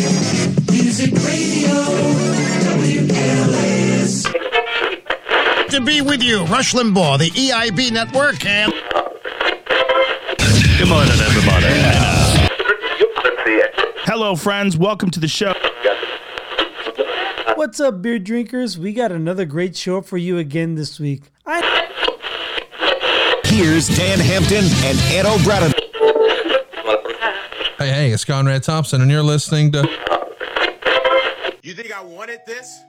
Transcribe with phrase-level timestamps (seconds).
[0.00, 1.74] Music Radio,
[2.64, 4.24] WLS.
[5.68, 8.72] to be with you, Rush Limbaugh, the EIB network, and
[10.78, 11.66] Good morning, everybody.
[14.04, 14.78] Hello, friends.
[14.78, 15.52] Welcome to the show.
[17.56, 18.78] What's up, beer drinkers?
[18.78, 21.24] We got another great show for you again this week.
[21.44, 21.60] I
[23.44, 25.74] Here's Dan Hampton and Ed O'Brien.
[27.80, 29.88] Hey, hey, it's Conrad Thompson, and you're listening to
[31.62, 32.80] You think I wanted this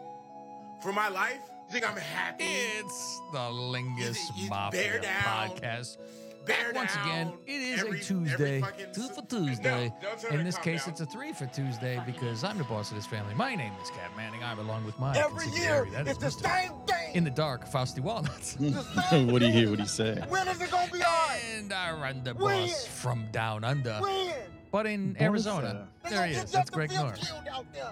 [0.84, 1.40] for my life?
[1.70, 2.44] You think I'm happy?
[2.44, 5.50] It's the Lingus You- you Mafia bear down.
[5.52, 5.98] podcast.
[6.46, 8.58] Bear Once again, it is every- a Tuesday.
[8.62, 9.94] every Two for Tuesday.
[10.02, 10.92] No, In this case, down.
[10.92, 13.34] it's a three for Tuesday because I'm the boss of this family.
[13.36, 14.44] My name is Cat Manning.
[14.44, 15.92] I'm along with my Every year, consigliere.
[15.94, 16.52] That it's is the Mr.
[16.62, 17.16] same thing.
[17.16, 18.56] In the dark, Fausty Walnuts.
[18.60, 19.70] what do you hear?
[19.70, 20.22] What do you say?
[20.28, 21.42] when is it gonna be alright?
[21.56, 22.68] and our under When?
[22.68, 23.94] boss from down under.
[24.02, 24.34] When?
[24.72, 26.52] But in Arizona, there he is.
[26.52, 27.20] That's Greg Norris.
[27.32, 27.92] killed out there,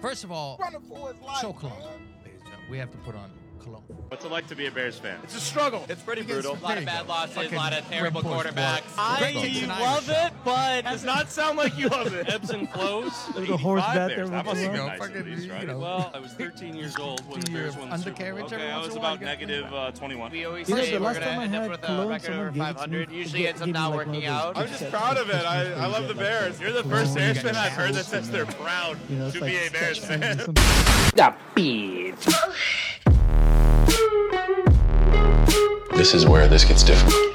[0.00, 1.78] First of all, running for his life, show cologne.
[1.80, 1.88] man.
[2.24, 3.30] Ladies and gentlemen, we have to put on
[3.70, 3.82] cologne.
[4.08, 5.18] What's it like to be a Bears fan?
[5.22, 5.84] It's a struggle.
[5.88, 6.68] It's pretty Because- brutal.
[6.68, 6.92] there you go.
[7.04, 9.18] Fucking Greg Boyce quarterbacks.
[9.18, 12.28] Greg I takes an love Irish it, but Does not sound like you love it.
[12.32, 13.12] ebbs and flows.
[13.34, 14.16] There's a horse 85 back Bears.
[14.16, 14.28] there.
[14.28, 14.86] That must There have you been go.
[14.86, 15.66] nice at Fucking, least, you right?
[15.66, 18.44] know, Well, I was 13 years old when the Bears won the Super Bowl.
[18.46, 20.32] Okay, I was in a while, about negative uh, 21.
[20.32, 22.30] We always You know, say we're gonna I end up had with a cologne, record
[22.30, 23.10] over gave it to 500.
[23.12, 24.56] Usually ends up not like, one of working out.
[24.58, 25.34] I'm just proud of it.
[25.36, 26.60] I, Christmas I where you love the Bears.
[26.60, 29.44] You're the first Bears fan I've heard that says they're proud You know, it's to
[29.44, 30.56] be a Bears Skechers or fan.
[36.00, 37.29] This is where this gets difficult.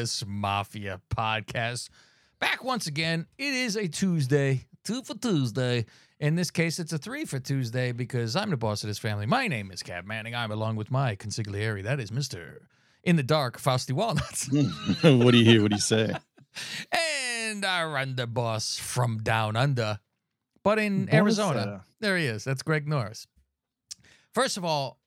[0.00, 1.90] Lingus Mafia podcast.
[2.40, 3.26] Back once again.
[3.38, 5.84] It is a Tuesday, two for Tuesday.
[6.18, 9.26] In this case, it's a three for Tuesday because I'm the boss of this family.
[9.26, 10.34] My name is Cab Manning.
[10.34, 11.82] I'm along with my consigliere.
[11.82, 12.58] That is Mr.
[13.04, 14.48] In the Dark, Fausty Walnuts.
[15.02, 15.62] what do you hear?
[15.62, 16.14] What do you say?
[16.92, 19.98] and our under boss from down under,
[20.62, 21.60] but in Arizona.
[21.60, 22.44] uh, There he is.
[22.44, 23.26] That's Greg Norris.
[24.32, 24.98] First of all,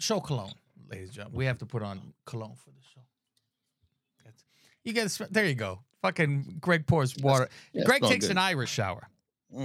[0.00, 0.54] show cologne,
[0.90, 1.38] ladies and gentlemen.
[1.38, 3.00] We have to put on cologne for the show.
[4.92, 5.80] That's, you guys, there you go.
[6.02, 7.48] Fucking Greg pours water.
[7.72, 8.32] yeah, Greg takes good.
[8.32, 9.08] an Irish shower.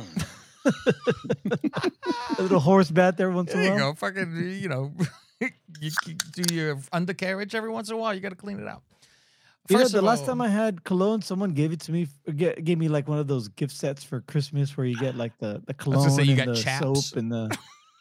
[0.66, 3.92] A little horse bat there once in There a you while.
[3.94, 3.96] go.
[3.98, 4.92] Fucking, you know,
[5.42, 5.50] you,
[6.06, 8.14] you do your undercarriage every once in a while.
[8.14, 8.82] You got to clean it out.
[9.70, 12.08] You know, First the of last time I had cologne, someone gave it to me.
[12.36, 15.62] Gave me like one of those gift sets for Christmas where you get like the
[15.68, 17.06] the was gonna say, cologne you and got the chaps.
[17.10, 17.58] soap and the,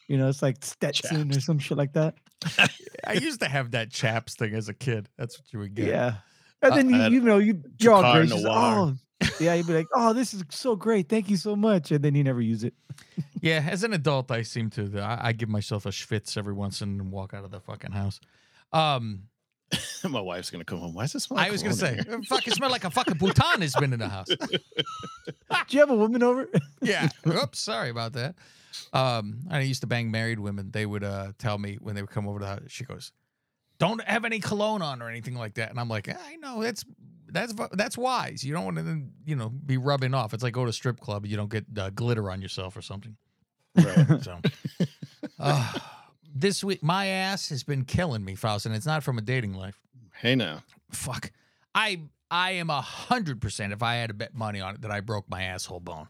[0.08, 2.14] you know, it's like Stetson or some shit like that.
[3.06, 5.08] I used to have that chaps thing as a kid.
[5.18, 5.88] That's what you would get.
[5.88, 6.14] Yeah.
[6.62, 8.42] And then you, you know you you're all gracious.
[8.46, 8.94] Oh,
[9.40, 9.54] yeah.
[9.54, 11.08] You'd be like, oh, this is so great.
[11.08, 11.90] Thank you so much.
[11.90, 12.74] And then you never use it.
[13.40, 15.00] Yeah, as an adult, I seem to.
[15.00, 17.92] I, I give myself a schwitz every once in and walk out of the fucking
[17.92, 18.20] house.
[18.72, 19.22] Um,
[20.08, 20.94] My wife's gonna come home.
[20.94, 21.38] Why does it smell?
[21.38, 22.14] I was gonna say, in here?
[22.16, 24.28] "Uh, fucking smell like a fucking Bhutan has been in the house.
[24.48, 24.56] Do
[25.70, 26.48] you have a woman over?
[26.80, 27.08] yeah.
[27.26, 28.34] Oops, sorry about that.
[28.92, 30.70] Um, I used to bang married women.
[30.70, 32.60] They would uh tell me when they would come over to the house.
[32.68, 33.12] She goes,
[33.78, 36.84] "Don't have any cologne on or anything like that." And I'm like, I know that's
[37.30, 38.44] that's that's wise.
[38.44, 40.34] You don't want to you know be rubbing off.
[40.34, 41.26] It's like go to strip club.
[41.26, 43.16] You don't get uh, glitter on yourself or something.
[43.76, 44.06] Right.
[44.22, 44.40] So,
[45.38, 45.72] uh,
[46.34, 49.54] this week my ass has been killing me, Faust, and it's not from a dating
[49.54, 49.80] life.
[50.14, 50.62] Hey now.
[50.90, 51.30] Fuck,
[51.74, 52.00] I
[52.30, 53.72] I am a hundred percent.
[53.72, 56.08] If I had to bet money on it, that I broke my asshole bone.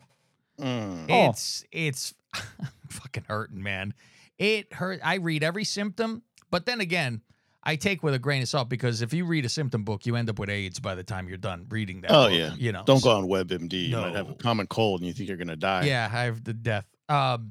[0.58, 1.06] Mm.
[1.10, 1.30] Oh.
[1.30, 2.14] It's it's
[2.88, 3.94] fucking hurting, man.
[4.38, 5.00] It hurt.
[5.02, 7.22] I read every symptom, but then again,
[7.68, 10.16] I take with a grain of salt because if you read a symptom book, you
[10.16, 12.10] end up with AIDS by the time you're done reading that.
[12.10, 12.54] Oh book, yeah.
[12.56, 12.82] you know.
[12.86, 13.88] Don't go on WebMD.
[13.90, 15.84] You might have a common cold and you think you're gonna die.
[15.84, 16.86] Yeah, I have the death.
[17.10, 17.50] Um,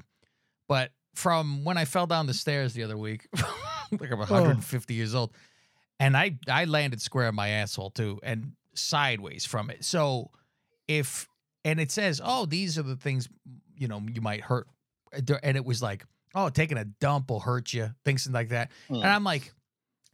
[0.66, 3.28] but from when I fell down the stairs the other week,
[3.92, 5.30] like I'm 150 years old,
[6.00, 9.84] and I I landed square on my asshole too, and sideways from it.
[9.84, 10.32] So
[10.88, 11.28] if
[11.64, 13.28] and it says, oh, these are the things
[13.76, 14.66] you know you might hurt,
[15.44, 16.04] and it was like,
[16.34, 18.94] oh, taking a dump will hurt you, things like that, Hmm.
[18.96, 19.52] and I'm like.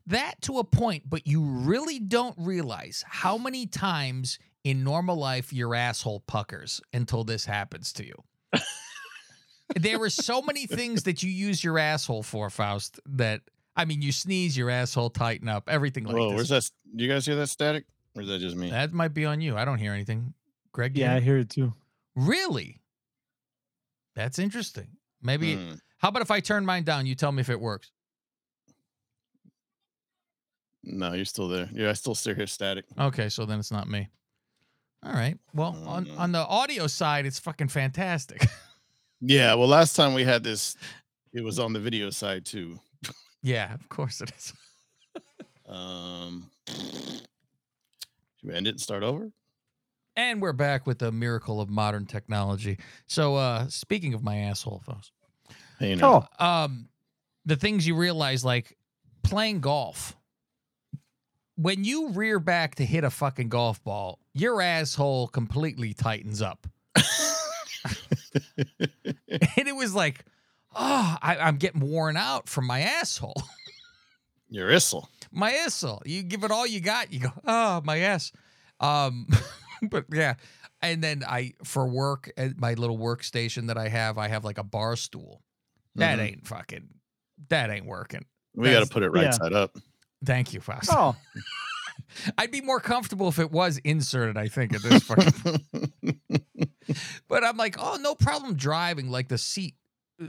[0.07, 5.53] That to a point, but you really don't realize how many times in normal life
[5.53, 8.15] your asshole puckers until this happens to you.
[9.77, 13.41] there were so many things that you use your asshole for, Faust, that
[13.77, 16.37] I mean, you sneeze, your asshole tighten up, everything like Whoa, this.
[16.37, 16.71] where's that?
[16.97, 17.85] Do you guys hear that static?
[18.15, 18.71] Or is that just me?
[18.71, 19.57] That might be on you.
[19.57, 20.35] I don't hear anything.
[20.73, 21.75] Greg, you Yeah, I hear- hear it too.
[22.15, 22.81] really?
[24.15, 24.89] That's interesting.
[25.23, 25.57] Maybe.
[25.57, 25.73] Hmm.
[25.99, 27.07] How about if I turn mine down?
[27.07, 27.91] You tell me if it works.
[30.87, 31.69] No, you're still there.
[31.73, 32.85] Yeah, I still still hear static.
[32.99, 34.09] Okay, so then it's not me.
[35.03, 35.37] All right.
[35.55, 38.45] Well, on, on the audio side, it's fucking fantastic.
[39.27, 40.77] Yeah, well, last time we had this,
[41.33, 42.79] it was on the video side too.
[43.43, 44.53] yeah, of course it is.
[45.67, 47.23] Um, should
[48.43, 49.31] we end it and start over?
[50.15, 52.79] And we're back with the miracle of modern technology.
[53.07, 55.11] So, uh speaking of my asshole, folks,
[55.79, 56.27] Hey, no.
[56.39, 56.89] Oh, um,
[57.47, 58.77] the things you realize, like
[59.23, 60.15] playing golf.
[61.57, 66.67] When you rear back to hit a fucking golf ball, your asshole completely tightens up.
[68.57, 70.25] and it was like,
[70.75, 73.41] oh, I, I'm getting worn out from my asshole.
[74.49, 75.07] Your Issel.
[75.33, 76.03] my asshole.
[76.05, 77.13] You give it all you got.
[77.13, 78.31] You go, oh, my ass.
[78.81, 79.27] Um,
[79.91, 80.35] but yeah.
[80.83, 84.59] And then I, for work, at my little workstation that I have, I have like
[84.59, 85.43] a bar stool.
[85.97, 86.23] That Mhm.
[86.23, 86.89] ain't fucking,
[87.49, 88.25] that ain't working.
[88.55, 89.31] We got to put it right yeah.
[89.31, 89.77] side up.
[90.25, 90.91] Thank you, Faust.
[90.93, 91.17] oh,
[92.39, 95.35] I'd be more comfortable if it was inserted, I think, at this point.
[97.29, 99.11] but I'm like, oh, no problem driving.
[99.11, 99.75] Like the seat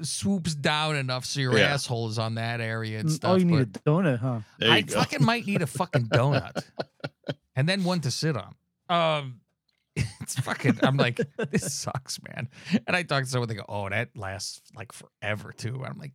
[0.01, 1.73] swoops down enough so your Yeah.
[1.73, 3.31] asshole is on that area and mm, stuff.
[3.31, 4.39] oh, you need but- a donut, huh?
[4.61, 4.95] I go.
[4.99, 6.63] fucking might need a fucking donut
[7.55, 8.55] and then one to sit on.
[8.89, 9.41] Um,
[9.95, 10.79] it's fucking.
[10.83, 11.21] I'm like,
[11.51, 12.49] this sucks, man.
[12.87, 15.97] And I talk to someone, they go, "Oh, that lasts like forever too." And I'm
[15.97, 16.11] like,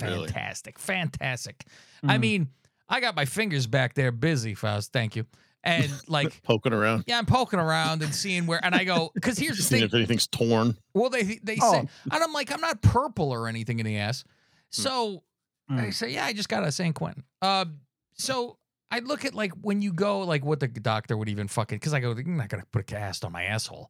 [0.00, 0.26] Really?
[0.28, 1.64] fantastic, fantastic.
[2.04, 2.48] I mean,
[2.90, 4.92] I got my fingers back there busy, Faust.
[4.92, 5.24] Thank you.
[5.62, 9.38] And like, Poking around, yeah, I'm poking around and seeing where, and I go, because
[9.38, 9.82] here's the thing.
[9.84, 10.76] if anything's torn.
[10.94, 11.72] Well, they they Oh.
[11.72, 11.78] say,
[12.10, 14.24] and I'm like, I'm not purple or anything in the ass.
[14.70, 15.22] So
[15.68, 15.94] I Mm.
[15.94, 17.22] say, yeah, I just got a San Quentin.
[17.42, 17.80] Um,
[18.14, 18.58] so
[18.90, 21.94] I look at like when you go, like what the doctor would even fucking, because
[21.94, 23.88] I go, I'm not gonna put a cast on my asshole.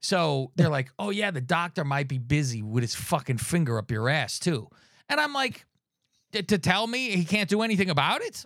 [0.00, 3.90] So they're like, oh yeah, the doctor might be busy with his fucking finger up
[3.92, 4.68] your ass too.
[5.08, 5.66] And I'm like,
[6.32, 8.44] "T- to tell me he can't do anything about it?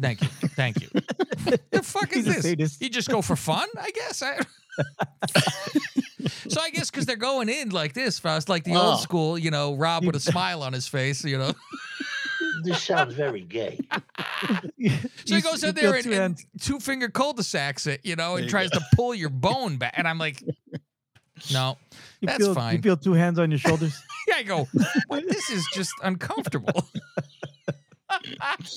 [0.00, 0.88] Thank you, thank you.
[1.70, 2.42] the fuck is He's a this?
[2.42, 2.82] sadist.
[2.82, 4.22] You just go for fun, I guess.
[4.22, 4.38] I,
[6.48, 8.90] so I guess because they're going in like this, Faust, like the Oh.
[8.92, 11.52] old school, you know, Rob with a smile on his face, you know.
[12.64, 13.78] This sounds very gay.
[15.24, 18.50] So he goes in there and, and two finger cul-de-sacs it, you know, and you
[18.50, 18.78] tries go.
[18.78, 19.94] to pull your bone back.
[19.96, 20.42] And I'm like,
[21.52, 21.78] no,
[22.20, 22.76] you that's feel, fine.
[22.76, 24.00] You feel two hands on your shoulders.
[24.28, 24.68] yeah, I go,
[25.06, 25.28] "What?
[25.28, 26.88] this is just uncomfortable.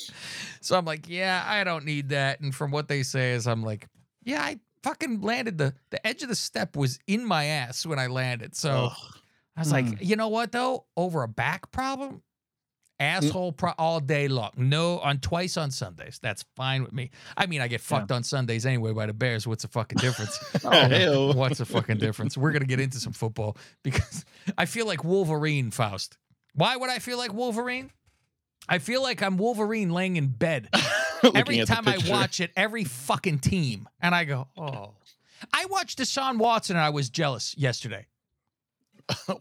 [0.61, 2.39] so I'm like, yeah, I don't need that.
[2.39, 3.87] And from what they say is I'm like,
[4.23, 7.99] yeah, I fucking landed the the edge of the step was in my ass when
[7.99, 8.55] I landed.
[8.55, 9.15] So Ugh.
[9.55, 9.95] I was like, hmm.
[9.99, 10.85] you know what though?
[10.95, 12.21] Over a back problem,
[13.01, 14.51] asshole pro- all day long.
[14.55, 16.19] No, on twice on Sundays.
[16.21, 17.09] That's fine with me.
[17.35, 19.47] I mean, I get fucked on Sundays anyway by the Bears.
[19.47, 20.37] What's the fucking difference?
[20.71, 21.33] Hey-o.
[21.33, 22.37] What's the fucking difference?
[22.37, 24.25] We're gonna get into some football because
[24.57, 26.17] I feel like Wolverine, Faust.
[26.53, 27.91] Why would I feel like Wolverine?
[28.69, 30.69] I feel like I'm Wolverine laying in bed
[31.35, 34.93] every time I watch it, every fucking team, and I go, oh.
[35.51, 38.05] I watched Deshaun Watson and I was jealous yesterday.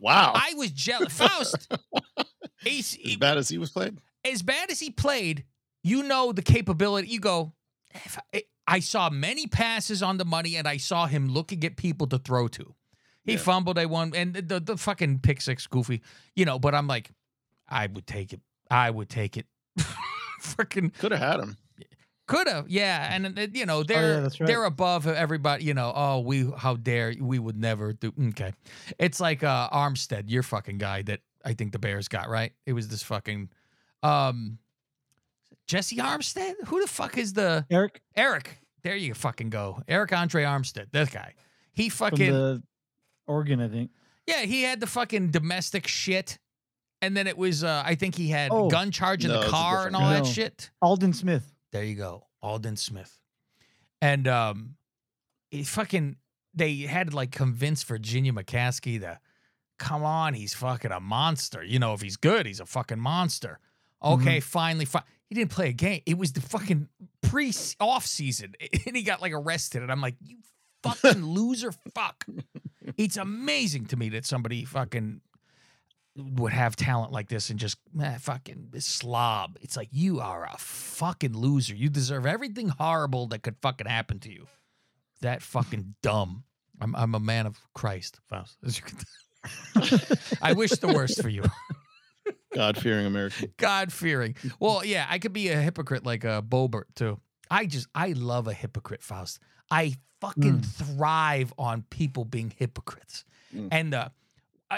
[0.00, 1.12] wow, I was jealous.
[1.12, 1.70] Faust,
[2.62, 3.98] he's, as bad as he was played.
[4.24, 5.44] as bad as he played,
[5.82, 7.08] you know the capability.
[7.08, 7.52] You go,
[7.94, 11.76] if I, I saw many passes on the money, and I saw him looking at
[11.76, 12.74] people to throw to.
[13.24, 13.38] He Yeah.
[13.38, 16.02] fumbled, they won, and the, the fucking pick six, goofy,
[16.36, 16.58] you know.
[16.58, 17.10] But I'm like,
[17.68, 18.40] I would take it.
[18.70, 19.46] I would take it.
[20.40, 21.56] Freaking Could have had him.
[22.26, 24.46] could have, yeah, and uh, you know they're that's right.
[24.46, 25.64] they're above everybody.
[25.64, 28.12] You know, oh we how dare we would never do.
[28.30, 28.52] Okay,
[28.98, 32.52] it's like uh Armstead, your fucking guy that I think the Bears got right.
[32.66, 33.48] It was this fucking
[34.02, 34.58] um
[35.66, 36.54] Jesse Armstead.
[36.66, 38.58] Who the fuck is the Eric Eric?
[38.82, 40.86] There you fucking go, Eric Andre Armstead.
[40.92, 41.34] That guy.
[41.72, 42.62] He from fucking the
[43.26, 43.90] Oregon, I think.
[44.26, 44.40] yeah.
[44.42, 46.38] He had the fucking domestic shit.
[47.02, 48.68] And then it was, uh, I think he had Oh.
[48.68, 50.14] gun charge in No, the car and all guy.
[50.14, 50.28] that No.
[50.30, 50.70] shit.
[50.82, 51.50] Aldon Smith.
[51.72, 53.18] There you go, Aldon Smith.
[54.02, 54.76] And um,
[55.50, 56.16] he fucking
[56.52, 59.18] they had to like convince Virginia McCaskey to
[59.80, 61.64] come on, he's fucking a monster.
[61.64, 63.58] You know, if he's good, he's a fucking monster.
[64.02, 64.40] Okay, mm-hmm.
[64.40, 66.02] finally, fi- he didn't play a game.
[66.06, 66.88] It was the fucking
[67.22, 68.54] pre off season,
[68.86, 69.82] and he got like arrested.
[69.82, 70.36] And I'm like, you
[70.82, 72.24] fucking loser, fuck.
[72.96, 75.22] It's amazing to me that somebody fucking.
[76.16, 79.58] would have talent like this and just man, fucking slob.
[79.62, 81.74] It's like you are a fucking loser.
[81.74, 84.46] You deserve everything horrible that could fucking happen to you.
[85.22, 86.44] That fucking dumb.
[86.80, 88.58] I'm I'm a man of Christ, Faust.
[88.64, 89.04] As you can tell.
[90.42, 91.42] I wish the worst for you.
[92.54, 93.52] God fearing American.
[93.56, 94.34] God fearing.
[94.58, 97.20] Well, yeah, I could be a hypocrite like a Boebert too.
[97.50, 99.38] I just I love a hypocrite, Faust.
[99.70, 103.68] I fucking thrive on people being hypocrites, Mm.
[103.72, 104.08] and uh,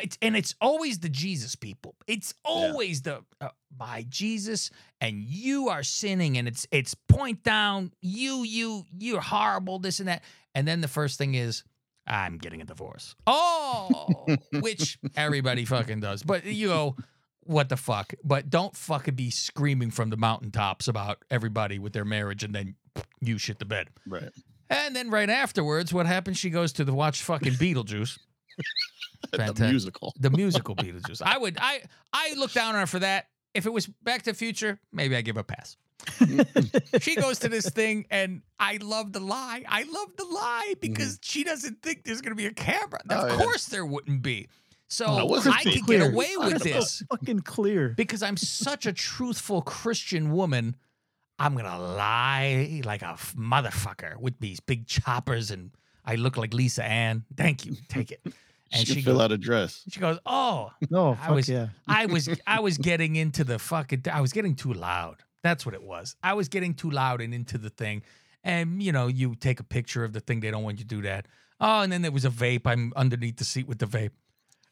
[0.02, 1.94] it's and it's always the Jesus people.
[2.06, 7.92] It's always the uh, my Jesus, and you are sinning, and it's it's point down.
[8.00, 9.78] You you you're horrible.
[9.78, 10.22] This and that,
[10.54, 11.64] and then the first thing is.
[12.06, 13.14] I'm getting a divorce.
[13.26, 14.26] Oh,
[14.60, 16.22] which everybody fucking does.
[16.22, 16.96] But you go,
[17.44, 18.14] what the fuck?
[18.24, 22.74] But don't fucking be screaming from the mountaintops about everybody with their marriage and then
[23.20, 23.88] you shit the bed.
[24.06, 24.30] Right.
[24.70, 26.38] And then right afterwards, what happens?
[26.38, 28.18] She goes to the watch fucking Beetlejuice.
[29.30, 30.12] The musical.
[30.18, 31.22] The musical Beetlejuice.
[31.24, 31.82] I would I
[32.12, 33.28] I look down on her for that.
[33.54, 35.76] If it was Back to the Future, maybe I give a pass.
[37.00, 39.62] she goes to this thing and I love the lie.
[39.68, 41.22] I love the lie because mm-hmm.
[41.22, 43.00] she doesn't think there's gonna be a camera.
[43.08, 43.36] Oh, of yeah.
[43.36, 44.48] course there wouldn't be.
[44.88, 45.98] So Oh, I could clear.
[46.00, 47.90] get away with this Fucking clear.
[47.90, 50.76] because I'm such a truthful Christian woman.
[51.38, 55.70] I'm gonna lie like a motherfucker with these big choppers, and
[56.04, 57.24] I look like Lisa Ann.
[57.36, 58.20] Thank you, take it.
[58.72, 59.82] And she, she fill goes, out a dress.
[59.90, 61.68] she goes, oh, No, I fuck was- yeah.
[61.86, 65.16] I was I was getting into the fucking I was getting too loud.
[65.42, 66.16] That's what it was.
[66.22, 68.02] I was getting too loud and into the thing.
[68.44, 70.88] And you know, you take a picture of the thing, they don't want you to
[70.88, 71.26] do that.
[71.60, 72.62] Oh, and then there was a vape.
[72.66, 74.10] I'm underneath the seat with the vape.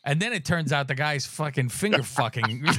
[0.05, 2.65] And then it turns out the guy's fucking finger fucking.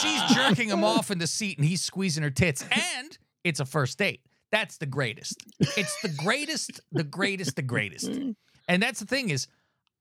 [0.00, 2.64] She's jerking him off in the seat and he's squeezing her tits.
[2.70, 4.20] And it's a first date.
[4.50, 5.36] That's the greatest.
[5.60, 8.10] It's the greatest, the greatest, the greatest.
[8.66, 9.46] And that's the thing is,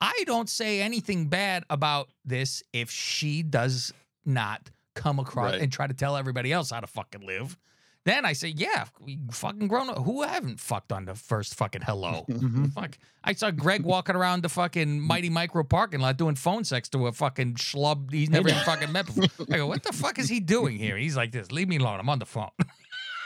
[0.01, 3.93] I don't say anything bad about this if she does
[4.25, 5.61] not come across Right.
[5.61, 7.57] and try to tell everybody else how to fucking live.
[8.05, 9.97] Then I say, yeah, we fucking grown up.
[9.99, 12.25] Who haven't fucked on the first fucking hello?
[12.29, 12.65] Mm-hmm.
[12.67, 12.97] Fuck.
[13.23, 17.07] I saw Greg walking around the fucking Mighty Micro parking lot doing phone sex to
[17.07, 19.25] a fucking schlub he's never even fucking met before.
[19.51, 20.95] I go, what the fuck is he doing here?
[20.97, 21.51] He's like this.
[21.51, 21.99] Leave me alone.
[21.99, 22.49] I'm on the phone.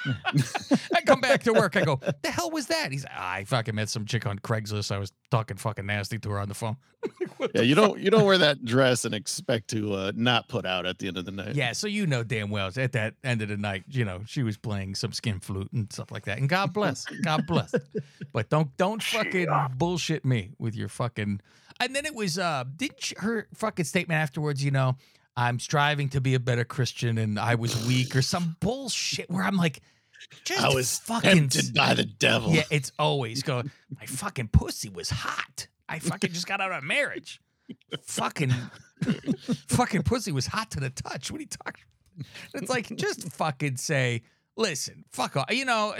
[0.05, 1.75] I come back to work.
[1.75, 2.91] I go, the hell was that?
[2.91, 4.91] He's like, I fucking met some chick on Craigslist.
[4.91, 6.77] I was talking fucking nasty to her on the phone.
[7.53, 10.85] Yeah, you don't you don't wear that dress and expect to uh, not put out
[10.85, 11.55] at the end of the night.
[11.55, 14.43] Yeah, so you know damn well at that end of the night, you know, she
[14.43, 16.37] was playing some skin flute and stuff like that.
[16.37, 17.75] And God bless, God bless.
[18.31, 21.41] But don't don't fucking bullshit me with your fucking.
[21.81, 24.63] And then it was uh, didn't her fucking statement afterwards?
[24.63, 24.95] You know,
[25.35, 29.43] I'm striving to be a better Christian and I was weak or some bullshit where
[29.43, 29.81] I'm like,
[30.45, 32.51] just I was fucking tempted by the devil.
[32.51, 33.63] Yeah, it's always go.
[33.99, 35.67] My fucking pussy was hot.
[35.89, 37.41] I fucking just got out of marriage.
[38.03, 38.51] fucking,
[39.67, 41.31] fucking pussy was hot to the touch.
[41.31, 41.83] What are you talking?
[42.53, 44.21] It's like just fucking say,
[44.55, 45.51] listen, fuck off.
[45.51, 45.95] You know,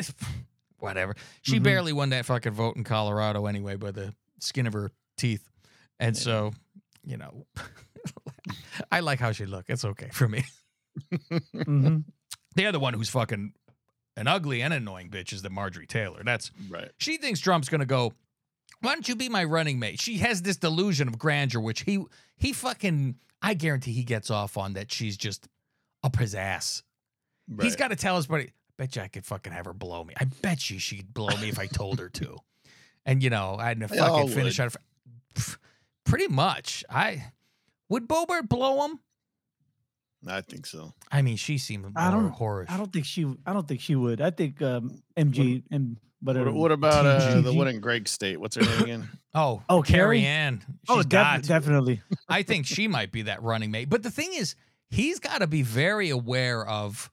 [0.79, 1.15] whatever.
[1.41, 1.63] She Mm-hmm.
[1.63, 5.49] barely won that fucking vote in Colorado anyway by the skin of her teeth,
[5.99, 6.51] and so
[7.05, 7.45] you know,
[8.91, 9.65] I like how she look.
[9.69, 10.43] It's okay for me.
[11.65, 11.97] hmm
[12.55, 13.53] The other one who's fucking
[14.15, 16.21] an ugly and annoying bitch is the Marjorie Taylor.
[16.23, 16.91] That's Right.
[16.99, 18.13] she thinks Trump's gonna go.
[18.81, 19.99] Why don't you be my running mate?
[19.99, 22.03] She has this delusion of grandeur, which he
[22.37, 24.91] he fucking I guarantee he gets off on that.
[24.91, 25.47] She's just
[26.03, 26.83] up his ass.
[27.61, 28.45] He's got to tell his buddy.
[28.45, 30.13] I bet you I could fucking have her blow me.
[30.17, 32.37] I bet you she'd blow me if I told her to.
[33.05, 34.65] And you know, I had to fucking finish would.
[34.65, 34.75] out.
[35.35, 35.57] Pff,
[36.05, 36.83] Pretty much.
[36.89, 37.31] I
[37.89, 38.99] would Boebert blow him.
[40.25, 40.93] I think so.
[41.11, 42.65] I mean, she seemed more I don't- horror.
[42.69, 43.25] I don't think she.
[43.45, 44.21] I don't think she would.
[44.21, 46.45] I think um, MG and whatever.
[46.45, 47.55] What, what about uh, the TG?
[47.57, 48.39] one in Greg State?
[48.39, 49.09] What's her name again?
[49.35, 50.25] Oh, Oh, Carrie Carrie?
[50.27, 50.63] Ann.
[50.87, 51.49] Oh, She's def- got to.
[51.49, 52.01] definitely.
[52.29, 53.89] I think she might be that running mate.
[53.89, 54.53] But the thing is,
[54.91, 57.09] he's got to be very aware of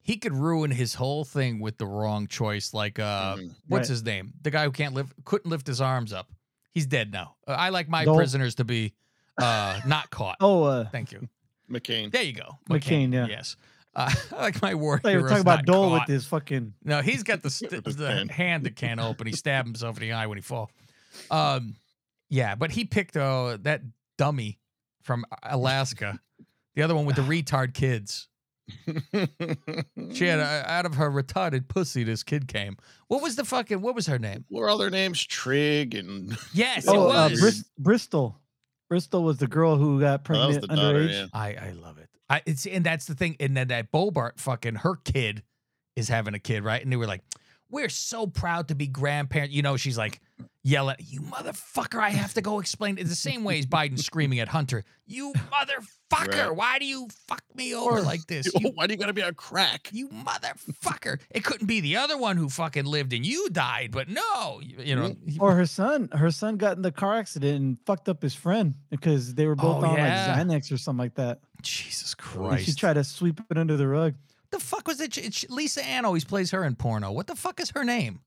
[0.00, 2.72] he could ruin his whole thing with the wrong choice.
[2.72, 3.50] Like, uh, Mhm.
[3.66, 3.94] what's Right.
[3.94, 4.32] his name?
[4.42, 6.30] The guy who can't lift, couldn't lift his arms up.
[6.70, 7.34] He's dead now.
[7.48, 8.14] Uh, I like my Dole.
[8.14, 8.94] prisoners to be
[9.38, 10.36] uh, not caught.
[10.40, 11.28] Oh, uh, Thank you.
[11.70, 12.12] McCain.
[12.12, 12.58] There you go.
[12.70, 13.26] McCain, yeah.
[13.26, 13.56] Yes.
[13.94, 16.06] Uh, I like my war they were talking about not Dole caught.
[16.08, 16.74] with his fucking.
[16.84, 19.26] No, he's got the, st- the hand that can't open.
[19.26, 20.70] He stabbed himself in the eye when he fall.
[21.30, 21.76] Um,
[22.28, 23.82] yeah, but he picked uh, that
[24.18, 24.58] dummy
[25.02, 26.18] from Alaska,
[26.74, 28.28] the other one with the retard kids.
[30.12, 32.02] She had uh, out of her retarded pussy.
[32.04, 32.76] This kid came.
[33.08, 33.80] What was the fucking?
[33.80, 34.44] What was her name?
[34.48, 35.24] what are all their names?
[35.24, 37.40] Trig and Yes, Oh, it uh, was.
[37.40, 38.36] Bris- Bristol.
[38.88, 40.98] Bristol was the girl who got Oh, that was pregnant the daughter.
[41.00, 41.12] underage.
[41.12, 41.26] Yeah.
[41.32, 42.08] I I love it.
[42.28, 43.36] I it's and that's the thing.
[43.40, 45.42] And then that Boebert fucking her kid
[45.96, 46.82] is having a kid, right?
[46.82, 47.22] And they were like,
[47.70, 49.54] we're so proud to be grandparents.
[49.54, 50.20] You know, she's like
[50.62, 51.98] yelling, "You motherfucker!
[52.00, 55.32] I have to go explain." It's the same way as Biden screaming at Hunter, "You
[55.34, 56.46] motherfucker!
[56.48, 56.54] Right.
[56.56, 58.48] Why do you fuck me over like this?
[58.54, 59.88] You Why do you gotta be on crack?
[59.92, 61.18] you motherfucker.
[61.30, 64.76] It couldn't be the other one who fucking lived and you died, but no, you,
[64.82, 65.10] you know.
[65.10, 65.42] Mm-hmm.
[65.42, 68.74] Or her son, her son got in the car accident and fucked up his friend
[68.90, 70.36] because they were both Oh, on yeah.
[70.36, 71.40] like Xanax or something like that.
[71.62, 74.14] Jesus And she tried to sweep it under the rug.
[74.50, 75.16] The fuck was it?
[75.18, 77.12] It's- Lisa Ann always plays her in porno.
[77.12, 78.20] What the fuck is her name?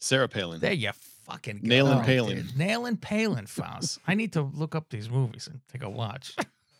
[0.00, 0.60] Sarah Palin.
[0.60, 0.90] There you
[1.24, 1.68] fucking go.
[1.68, 2.48] Nailin' right oh, Palin.
[2.56, 2.68] there.
[2.68, 3.98] Nailin' Palin, Faust.
[4.06, 6.34] I need to look up these movies and take a watch.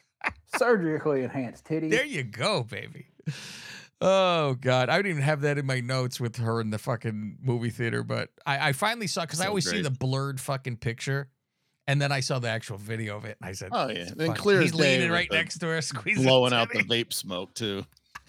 [0.56, 1.90] Surgically enhanced titties.
[1.90, 3.06] There you go, baby.
[4.00, 7.38] Oh God, I didn't even have that in my notes with her in the fucking
[7.42, 10.78] movie theater, but I, I finally saw because I So always see the blurred fucking
[10.78, 11.28] picture,
[11.86, 14.08] and then I saw the actual video of it, and I said, Oh yeah.
[14.16, 17.12] Then fuck, clear he's as leaning right next to her, squeezing blowing out the vape
[17.12, 17.84] smoke too.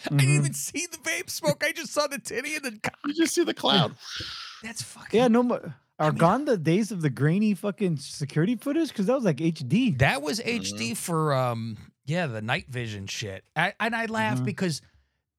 [0.05, 0.35] I didn't Mhm.
[0.37, 1.63] even see the vape smoke.
[1.65, 2.91] I just saw the titty and the.
[3.05, 3.95] You just see the cloud.
[4.63, 5.19] That's fucking.
[5.19, 5.75] Yeah, no more.
[5.99, 8.87] Are gone the days of the grainy fucking security footage?
[8.89, 9.97] Because that was like HD.
[9.99, 10.61] That was Mm-hmm.
[10.61, 13.43] HD for um yeah the night vision shit.
[13.55, 14.45] I, and I laugh Mhm.
[14.45, 14.81] because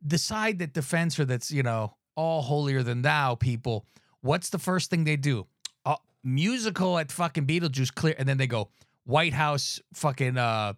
[0.01, 3.87] the side that defends her, that's you know all holier than thou people.
[4.21, 5.47] What's the first thing they do?
[5.85, 8.69] Uh, musical at fucking Beetlejuice clear, and then they go
[9.05, 10.75] White House fucking uh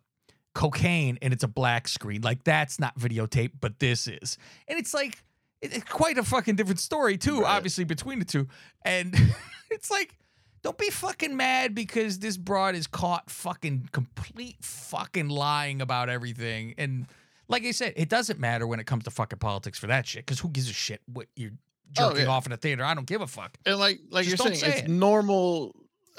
[0.54, 2.22] cocaine, and it's a black screen.
[2.22, 5.22] Like that's not videotape, but this is, and it's like
[5.60, 7.40] it- it's quite a fucking different story too.
[7.42, 7.56] Right.
[7.56, 8.48] Obviously between the two,
[8.82, 9.14] and
[9.70, 10.16] it's like.
[10.62, 16.72] Don't be fucking mad because this broad is caught fucking complete fucking lying about everything.
[16.78, 17.06] And
[17.48, 20.24] like I said, it doesn't matter when it comes to fucking politics for that shit
[20.24, 21.50] because who gives a shit what you're
[21.98, 22.30] Oh, jerking yeah.
[22.32, 22.82] off in a theater?
[22.82, 23.58] I don't give a fuck.
[23.66, 24.88] And like like Just you're saying, say it's it.
[24.88, 25.76] normal.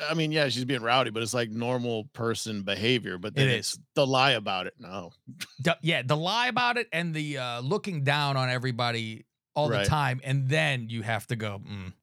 [0.10, 3.18] I mean, yeah, she's being rowdy, but it's like normal person behavior.
[3.18, 4.74] But then It it's the lie about it.
[4.80, 5.12] No.
[5.60, 9.25] The- yeah, the lie about it and the uh, looking down on everybody
[9.56, 9.84] all Right.
[9.84, 10.20] the time.
[10.24, 11.94] And then you have to go, mm,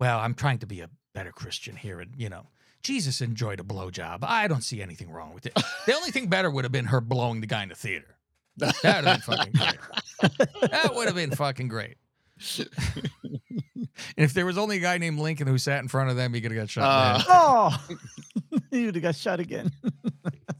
[0.00, 2.00] well, I'm trying to be a better Christian here.
[2.00, 2.48] And, you know,
[2.82, 4.18] Jesus enjoyed a blowjob.
[4.22, 5.54] I don't see anything wrong with it.
[5.86, 8.16] the only thing better would have been her blowing the guy in the theater.
[8.58, 10.70] That would have been fucking great.
[10.70, 11.96] That would have been fucking great.
[12.38, 16.34] And if there was only a guy named Lincoln who sat in front of them,
[16.34, 16.84] he could have got shot.
[16.84, 17.22] Uh.
[17.28, 17.86] Oh,
[18.70, 19.70] he would have got shot again.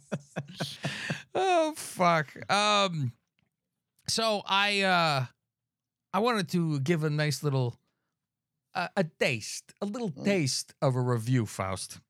[1.34, 2.32] oh fuck.
[2.50, 3.12] Um
[4.08, 5.26] so I uh
[6.12, 7.78] I wanted to give a nice little
[8.74, 12.00] uh, a taste, a little taste of a review, Faust.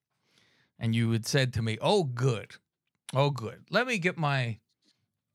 [0.79, 2.53] And you had said to me, "Oh good.
[3.15, 3.65] Oh good.
[3.71, 4.59] Let me get my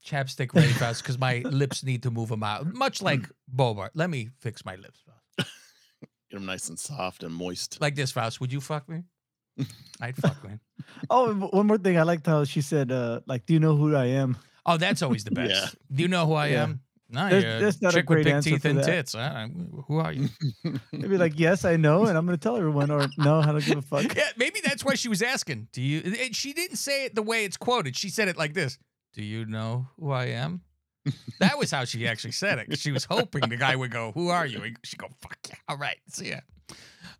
[0.04, 2.72] chapstick ready, fast cuz my lips need to move them out.
[2.74, 3.90] Much like Boebert.
[3.94, 5.50] Let me fix my lips, Faust.
[6.30, 7.80] Get them nice and soft and moist.
[7.80, 8.40] Like this, Faust.
[8.40, 9.02] Would you fuck me?
[10.00, 10.60] I'd fuck, man.
[11.10, 11.98] Oh, and one more thing.
[11.98, 14.36] I liked how she said, uh, like, do you know who I am?
[14.64, 15.50] Oh, that's always the best.
[15.54, 15.68] Yeah.
[15.96, 16.62] Do you know who I Yeah.
[16.62, 16.80] am?
[17.10, 18.86] No, There's- you're there's not a chick with great big answer teeth for and that.
[18.86, 19.14] tits.
[19.14, 19.46] Uh,
[19.86, 20.30] who are you?
[20.92, 23.76] Maybe like, yes, I know, and I'm gonna tell everyone, or no, I don't give
[23.76, 24.16] a fuck.
[24.16, 25.68] yeah, maybe that's why she was asking.
[25.72, 26.00] Do you?
[26.24, 27.96] And she didn't say it the way it's quoted.
[27.96, 28.78] She said it like this:
[29.14, 30.62] Do you know who I am?
[31.40, 32.78] That was how she actually said it.
[32.78, 35.76] She was hoping the guy would go, "Who are you?" She go, "Fuck yeah, all
[35.76, 36.36] right, see ya."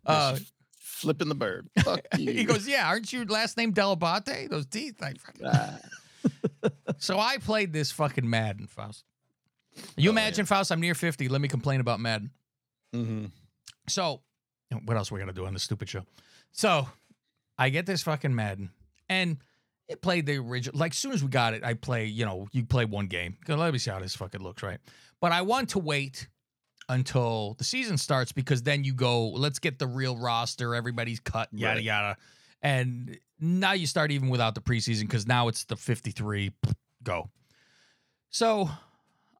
[0.05, 0.37] Uh,
[0.77, 1.67] Flipping the bird.
[1.83, 2.31] Fuck you.
[2.31, 4.49] he goes, "Yeah, aren't you last name Delabate?
[4.49, 5.79] Those teeth." I fucking- Ah.
[6.97, 9.03] so I played this fucking Madden, Faust.
[9.75, 10.09] You Oh, yeah.
[10.11, 10.71] imagine, Faust?
[10.71, 11.27] I'm near fifty.
[11.27, 12.31] Let me complain about Madden.
[12.95, 13.31] Mhm.
[13.89, 14.21] So,
[14.85, 16.05] what else are we gonna do on this stupid show?
[16.53, 16.87] So,
[17.57, 18.69] I get this fucking Madden,
[19.09, 19.37] and
[19.87, 20.79] it played the original.
[20.79, 22.05] Like, as soon as we got it, I play.
[22.05, 23.37] You know, you play one game.
[23.45, 24.79] Go, Let me see how this fucking looks, right?
[25.19, 26.27] But I want to wait
[26.89, 29.29] until the season starts because then you go.
[29.29, 30.75] Let's get the real roster.
[30.75, 31.49] Everybody's cut.
[31.51, 31.83] Yada Right.
[31.83, 32.17] yada.
[32.61, 36.51] And now you start even without the preseason because now it's the 53.
[37.03, 37.29] Go.
[38.29, 38.69] So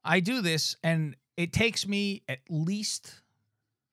[0.04, 3.20] I do this, and it takes me at least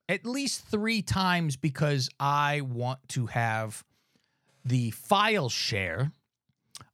[0.10, 3.84] at least three times because I want to have
[4.66, 6.12] the file share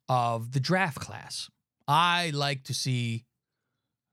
[0.10, 1.50] of the draft class.
[1.88, 3.26] I like to see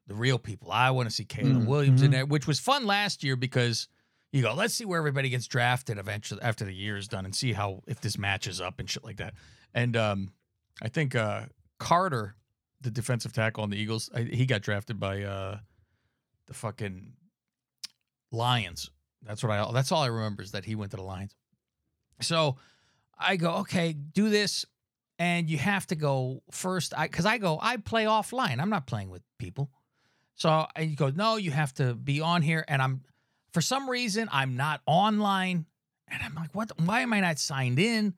[0.07, 0.71] the real people.
[0.71, 2.13] I want to see Caleb Mm, Williams in mhm.
[2.13, 3.89] there, which was fun last year because
[4.33, 7.35] you go, let's see where everybody gets drafted eventually after the year is done and
[7.35, 9.35] see how if this matches up and shit like that.
[9.73, 10.33] And um,
[10.83, 11.43] I think uh,
[11.79, 12.37] Carter,
[12.81, 15.59] the defensive tackle on the Eagles, I, he got drafted by uh,
[16.47, 17.13] the fucking
[18.31, 18.91] Lions.
[19.23, 19.73] That's what I.
[19.73, 21.35] That's all I remember is that he went to the Lions.
[22.21, 22.57] So
[23.19, 24.67] I go, okay, do this,
[25.25, 26.93] and you have to go first.
[26.95, 28.61] I because I go, I play offline.
[28.61, 29.71] I'm not playing with people.
[30.35, 33.03] So and you go, no, you have to be on here, and I'm
[33.55, 35.65] for some reason I'm not online,
[36.09, 36.73] and I'm like, what?
[36.79, 38.13] Why am I not signed in?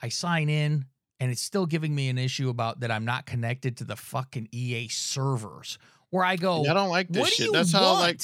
[0.00, 0.86] I sign in,
[1.20, 4.48] and it's still giving me an issue about that I'm not connected to the fucking
[4.50, 5.78] EA servers.
[6.08, 7.52] Where I go, I don't like this shit.
[7.52, 7.84] That's want?
[7.84, 8.20] how like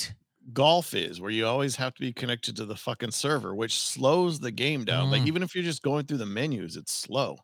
[0.55, 4.41] golf is, where you always have to be connected to the fucking server, which slows
[4.41, 5.11] the game down.
[5.11, 5.27] Like Mm.
[5.27, 7.37] even if you're just going through the menus, it's slow.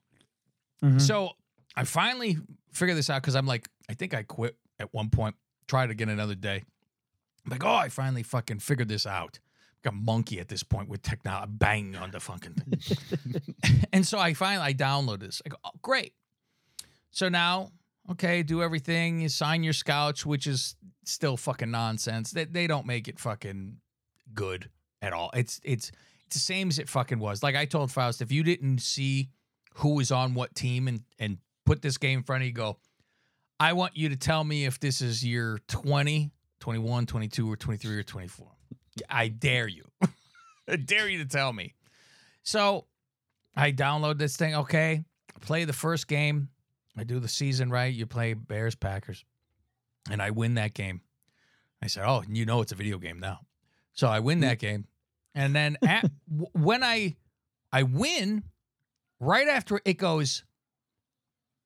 [0.82, 1.00] Mhm.
[1.00, 1.32] So
[1.76, 2.38] I finally
[2.72, 5.34] figured this out because I'm like, I think I quit at one point,
[5.66, 6.64] tried again another day.
[7.44, 9.38] I'm like, oh, I finally fucking figured this out.
[9.84, 13.42] Like a monkey at this point with technology, banging on the fucking thing.
[13.92, 15.42] and so I finally I downloaded this.
[15.46, 16.14] I go, oh, great.
[17.10, 17.70] So now,
[18.10, 19.20] okay, do everything.
[19.20, 22.32] You sign your scouts, which is still fucking nonsense.
[22.32, 23.76] They they don't make it fucking
[24.34, 24.68] good
[25.00, 25.30] at all.
[25.34, 25.90] It's it's
[26.26, 27.42] it's the same as it fucking was.
[27.42, 29.30] Like I told Faust, if you didn't see
[29.78, 32.78] who was on what team and and put this game in front of you, go,
[33.60, 37.96] I want you to tell me if this is year 20, 21, 22, or 23,
[37.96, 38.46] or 24.
[39.10, 39.84] I dare you.
[40.68, 41.74] I dare you to tell me.
[42.42, 42.86] So
[43.56, 44.54] I download this thing.
[44.54, 45.04] Okay.
[45.40, 46.48] Play the first game.
[46.96, 47.92] I do the season right.
[47.92, 49.24] You play Bears Packers.
[50.10, 51.02] And I win that game.
[51.82, 53.40] I said, Oh, you know it's a video game now.
[53.92, 54.60] So I win that mm.
[54.60, 54.84] game.
[55.34, 57.16] And then at, w- when I
[57.72, 58.44] I win,
[59.20, 60.44] right after it goes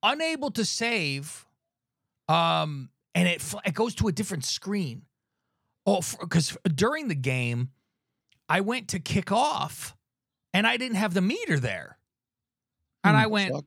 [0.02, 1.46] unable to save
[2.28, 5.02] um and it it goes to a different screen
[5.86, 7.68] oh because during the game
[8.48, 9.94] i went to kick off
[10.54, 11.98] and i didn't have the meter there
[13.04, 13.64] and i went Fuck.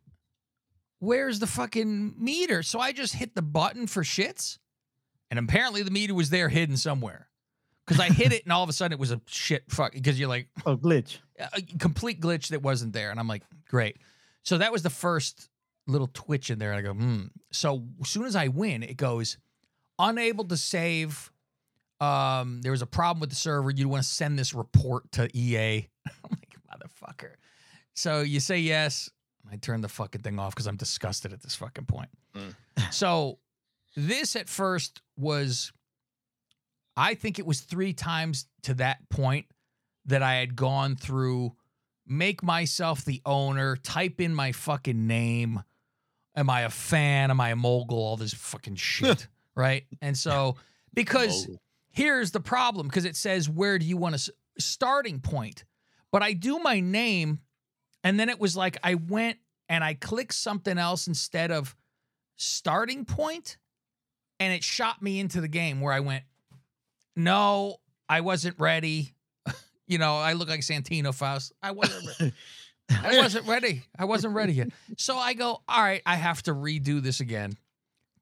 [1.00, 4.58] where's the fucking meter so i just hit the button for shits
[5.30, 7.30] and apparently the meter was there hidden somewhere
[7.86, 10.20] because i hit it and all of a sudden it was a shit fuck because
[10.20, 11.20] you're like Oh, glitch.
[11.40, 13.12] A complete glitch that wasn't there.
[13.12, 13.98] And I'm like, great.
[14.44, 15.50] So that was the first
[15.88, 16.72] little twitch in there.
[16.72, 17.24] And I go, hmm.
[17.52, 19.38] So as soon as I win, it goes
[20.00, 21.32] unable to save.
[22.00, 23.72] Um, there was a problem with the server.
[23.72, 25.88] You want to send this report to EA.
[26.08, 27.34] I'm like, motherfucker.
[27.94, 29.10] So you say yes.
[29.52, 32.10] I turn the fucking thing off because I'm disgusted at this fucking point.
[32.92, 33.40] so
[33.96, 35.72] this at first was,
[36.98, 39.46] I think it was three times to that point
[40.06, 41.54] that I had gone through,
[42.08, 45.64] make myself the owner, type in my fucking name.
[46.36, 47.32] Am I a fan?
[47.32, 47.98] Am I a mogul?
[47.98, 49.28] All this fucking shit.
[49.56, 49.86] right.
[50.02, 50.58] And so,
[50.94, 51.62] because Mogul.
[51.92, 55.64] here's the problem because it says, where do you want to starting point?
[56.12, 57.40] But I do my name,
[58.04, 59.38] and then it was like I went
[59.68, 61.76] and I clicked something else instead of
[62.38, 63.58] starting point,
[64.40, 66.24] and it shot me into the game where I went,
[67.16, 69.15] no, I wasn't ready.
[69.88, 71.54] You know, I look like Santino Faust.
[71.62, 72.34] I wasn't.
[72.90, 73.82] I wasn't ready.
[73.98, 74.70] I wasn't ready yet.
[74.98, 77.58] So I go, all right, I have to redo this again.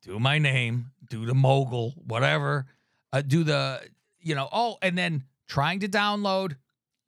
[0.04, 2.65] Do my name, do the mogul, whatever.
[3.12, 3.82] Uh, do the,
[4.21, 6.56] you know, oh, and then trying to download,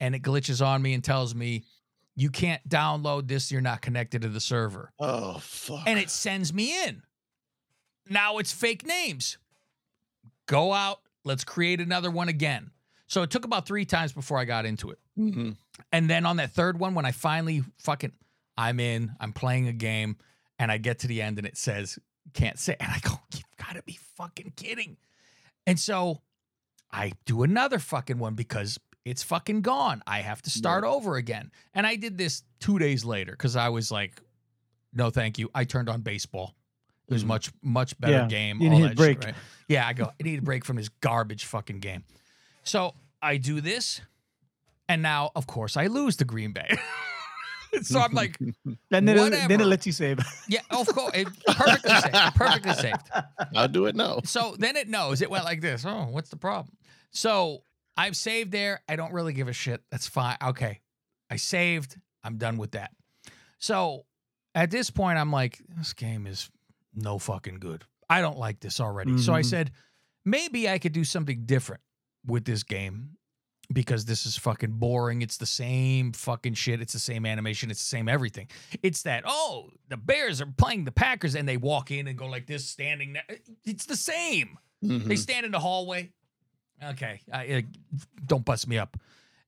[0.01, 1.63] and it glitches on me and tells me
[2.15, 3.51] you can't download this.
[3.51, 5.83] You're not connected to the server Oh fuck.
[5.87, 7.03] and it sends me in.
[8.09, 9.37] Now it's fake names.
[10.45, 10.99] Go out.
[11.23, 12.71] Let's create another one again.
[13.07, 14.99] So it took about three times before I got into it.
[15.17, 15.57] Mhm.
[15.91, 18.11] And then on that third one, when I finally fucking,
[18.57, 20.17] I'm in, I'm playing a game,
[20.57, 21.99] and I get to the end and it says,
[22.33, 22.75] can't say.
[22.79, 24.97] And I go, you've got to be fucking kidding.
[25.67, 26.21] And so
[26.91, 30.01] I do another fucking one because it's fucking gone.
[30.07, 31.51] I have to start over again.
[31.75, 34.19] And I did this two days later because I was like,
[34.93, 35.49] no, thank you.
[35.53, 36.55] I turned on baseball.
[37.07, 37.27] It was Mhm.
[37.27, 38.61] much, much better Yeah, game.
[38.61, 39.21] you need a break.
[39.21, 39.35] Shit, right?
[39.67, 42.03] Yeah, I go, I need a break from this garbage fucking game.
[42.65, 44.01] So I do this,
[44.89, 46.75] and now, of course, I lose to Green Bay.
[47.81, 50.19] so I'm like, And then it, then it lets you save.
[50.47, 53.09] yeah, of course, it, perfectly saved, perfectly saved.
[53.55, 54.21] I'll do it now.
[54.23, 55.85] So then it knows it went like this.
[55.85, 56.75] Oh, what's the problem?
[57.11, 57.63] So
[57.97, 58.81] I've saved there.
[58.89, 59.81] I don't really give a shit.
[59.91, 60.37] That's fine.
[60.43, 60.81] Okay.
[61.29, 61.97] I saved.
[62.23, 62.91] I'm done with that.
[63.59, 64.05] So
[64.53, 66.49] at this point, I'm like, this game is
[66.93, 67.83] no fucking good.
[68.09, 69.17] I don't like this already.
[69.17, 69.45] So I Mhm.
[69.45, 69.71] said,
[70.23, 71.81] maybe I could do something different
[72.25, 73.11] with this game
[73.73, 75.21] because this is fucking boring.
[75.21, 76.81] It's the same fucking shit.
[76.81, 77.71] It's the same animation.
[77.71, 78.47] It's the same everything.
[78.83, 82.27] It's that, oh, the Bears are playing the Packers and they walk in and go
[82.27, 83.23] like this, standing there.
[83.63, 84.57] It's the same.
[84.83, 85.05] Mhm.
[85.05, 86.11] They stand in the hallway.
[86.83, 87.61] Okay, I, uh,
[88.25, 88.97] don't bust me up.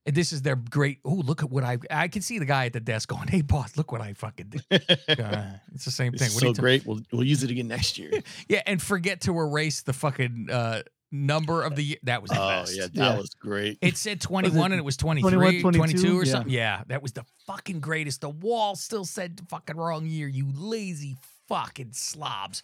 [0.06, 1.00] And this is their great.
[1.04, 1.76] Oh, look at what I.
[1.90, 4.48] I can see the guy at the desk going, "Hey, boss, look what I fucking
[4.48, 4.64] did."
[5.20, 6.30] Uh, it's the same thing.
[6.32, 6.86] What so great.
[6.86, 8.10] We'll we'll use it again next year.
[8.48, 11.96] Yeah, and forget to erase the fucking uh, number of the year.
[12.02, 12.76] That was the oh best.
[12.76, 13.18] yeah, that Yeah.
[13.18, 13.78] was great.
[13.80, 16.32] It said 21 and it was 23, 22, 22, or yeah.
[16.32, 16.52] something.
[16.52, 18.20] Yeah, that was the fucking greatest.
[18.20, 21.16] The wall still said fucking wrong year, you lazy
[21.48, 22.62] fucking slobs.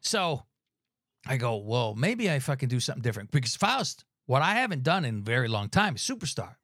[0.00, 0.42] So
[1.26, 5.04] I go, well, maybe I fucking do something different because Faust, what I haven't done
[5.04, 6.54] in a very long time is Superstar.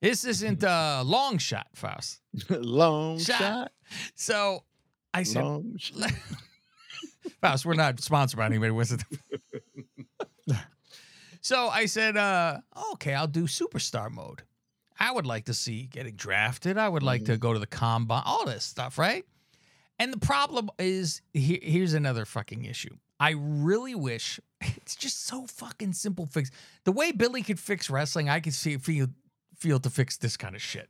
[0.00, 2.20] This isn't a long shot, Faust.
[2.50, 3.38] long Shot.
[3.38, 3.72] shot.
[4.14, 4.64] So
[5.14, 6.10] I said, Long shot.
[7.40, 8.70] Faust, we're not sponsored by anybody.
[8.72, 9.02] Was it?
[11.42, 12.60] So I said, uh,
[12.92, 14.42] okay, I'll do superstar mode.
[14.98, 16.78] I would like to see getting drafted.
[16.78, 19.24] I would like to go to the combine, all this stuff, right?
[19.98, 22.96] And the problem is here, here's another fucking issue.
[23.18, 26.52] I really wish it's just so fucking simple fix.
[26.84, 29.08] The way Billy could fix wrestling, I could see feel
[29.56, 30.88] feel to fix this kind of shit.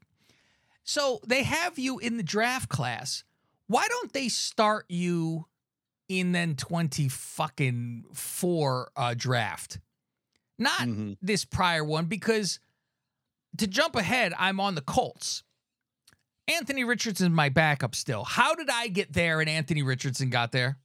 [0.84, 3.24] So they have you in the draft class.
[3.68, 5.46] Why don't they start you
[6.08, 9.78] in then 20 fucking four uh, draft?
[10.62, 11.16] Not Mhm.
[11.20, 12.58] this prior one because
[13.58, 15.42] to jump ahead, I'm on the Colts.
[16.48, 18.24] Anthony Richardson's my backup still.
[18.24, 20.78] How did I get there and Anthony Richardson got there?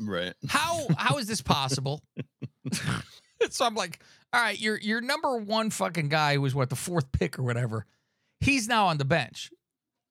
[0.00, 0.34] Right.
[0.48, 2.02] How how is this possible?
[3.50, 6.76] so I'm like, all right, your your number one fucking guy who was what the
[6.76, 7.86] fourth pick or whatever,
[8.40, 9.50] he's now on the bench,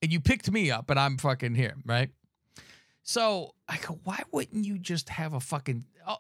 [0.01, 2.09] and you picked me up, and I'm fucking here, right?
[3.01, 6.15] So I go, why wouldn't you just have a fucking uh,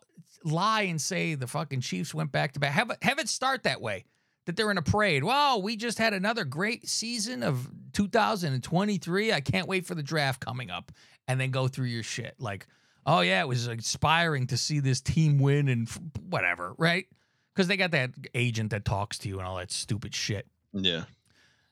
[0.45, 2.71] lie and say the fucking Chiefs went back to back?
[2.71, 4.05] Have it have it start that way.
[4.45, 5.23] That they're in a parade.
[5.23, 9.31] Well, we just had another great season of 2023.
[9.31, 10.91] I can't wait for the draft coming up.
[11.29, 12.35] And then go through your shit.
[12.39, 12.67] Like,
[13.05, 17.05] oh yeah, it was inspiring to see this team win and f- whatever, right?
[17.53, 20.47] Because they got that agent that talks to you and all that stupid shit.
[20.73, 21.03] Yeah.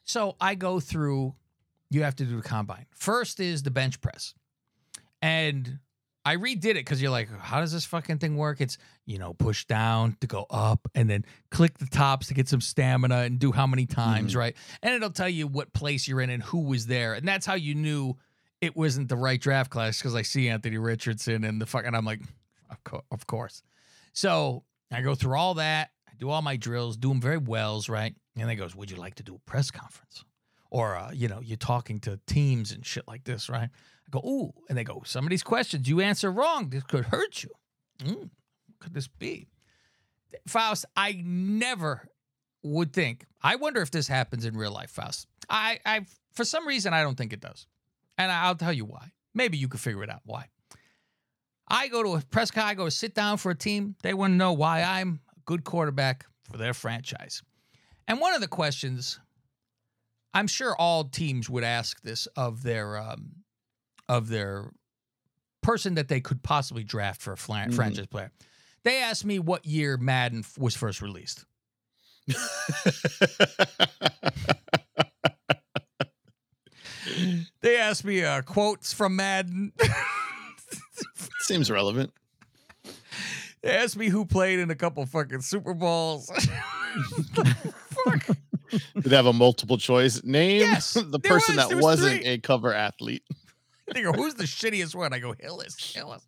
[0.05, 1.35] So I go through,
[1.89, 2.85] you have to do the combine.
[2.91, 4.33] First is the bench press.
[5.21, 5.79] And
[6.23, 8.61] I redid it because you're like, how does this fucking thing work?
[8.61, 12.47] It's, you know, push down to go up and then click the tops to get
[12.47, 14.37] some stamina and do how many times, Mhm.
[14.37, 14.55] right?
[14.83, 17.15] And it'll tell you what place you're in and who was there.
[17.15, 18.17] And that's how you knew
[18.61, 22.05] it wasn't the right draft class because I see Anthony Richardson and the fucking, I'm
[22.05, 22.21] like,
[22.69, 23.63] of, co- of course.
[24.13, 25.89] So I go through all that.
[26.07, 28.13] I do all my drills, do them very wells, right?
[28.37, 30.23] And they goes, would you like to do a press conference?
[30.69, 33.69] Or, uh, you know, you're talking to teams and shit like this, right?
[34.11, 34.53] Go, ooh.
[34.69, 36.69] And they go, some of these questions you answer wrong.
[36.69, 37.49] This could hurt you.
[38.03, 38.29] Mm,
[38.79, 39.47] could this be?
[40.47, 42.07] Faust, I never
[42.63, 43.25] would think.
[43.41, 45.27] I wonder if this happens in real life, Faust.
[45.49, 47.67] I, I, for some reason, I don't think it does.
[48.17, 49.11] And I'll tell you why.
[49.33, 50.47] Maybe you could figure it out why.
[51.67, 53.95] I go to a press con, I go sit down for a team.
[54.03, 57.41] They want to know why I'm a good quarterback for their franchise.
[58.07, 59.19] And one of the questions,
[60.33, 63.40] I'm sure all teams would ask this of their um,
[64.11, 64.71] of their
[65.61, 67.75] person that they could possibly draft for a flan- Mhm.
[67.75, 68.31] franchise player.
[68.83, 71.45] They asked me what year Madden f- was first released.
[77.61, 79.73] They asked me uh, quotes from Madden.
[81.41, 82.11] Seems relevant.
[83.61, 86.27] They asked me who played in a couple fucking Super Bowls.
[87.33, 88.27] Fuck.
[88.95, 90.61] Did they have a multiple choice name?
[90.61, 92.31] Yes, the person was, that was wasn't three.
[92.31, 93.23] a cover athlete.
[93.93, 95.13] They go, who's the shittiest one?
[95.13, 96.25] I go, Hillis, Hillis.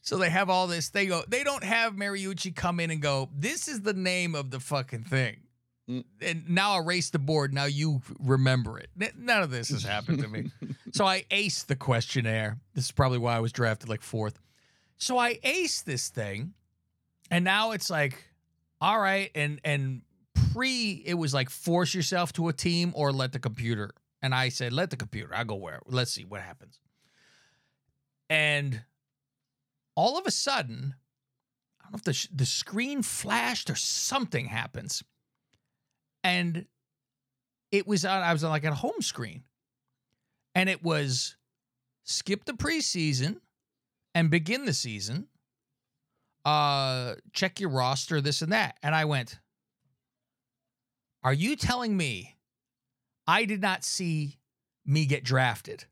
[0.00, 0.88] so they have all this.
[0.88, 4.50] They go, they don't have Mariucci come in and go, this is the name of
[4.50, 5.40] the fucking thing.
[5.88, 6.04] Mm.
[6.20, 7.54] And now erase the board.
[7.54, 8.90] Now you remember it.
[9.16, 10.50] None of this has happened to me.
[10.92, 12.58] so I aced the questionnaire.
[12.74, 14.38] This is probably why I was drafted like fourth.
[14.98, 16.54] So I aced this thing,
[17.30, 18.24] and now it's like,
[18.80, 20.02] all right, and and
[20.52, 23.92] pre it was like force yourself to a team or let the computer.
[24.20, 25.34] And I said, let the computer.
[25.34, 25.80] I go where?
[25.86, 26.80] Let's see what happens.
[28.28, 28.82] And
[29.94, 30.94] all of a sudden,
[31.80, 35.02] I don't know if the sh- the screen flashed or something happens,
[36.22, 36.66] and
[37.72, 38.22] it was on.
[38.22, 39.44] I was on like a home screen,
[40.54, 41.36] and it was
[42.04, 43.40] skip the preseason
[44.14, 45.28] and begin the season.
[46.44, 49.38] Uh, check your roster, this and that, and I went.
[51.24, 52.37] Are you telling me
[53.28, 54.38] I did not see
[54.84, 55.84] me get drafted?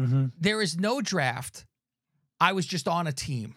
[0.00, 0.26] Mm-hmm.
[0.40, 1.66] There is no draft.
[2.40, 3.54] I was just on a team.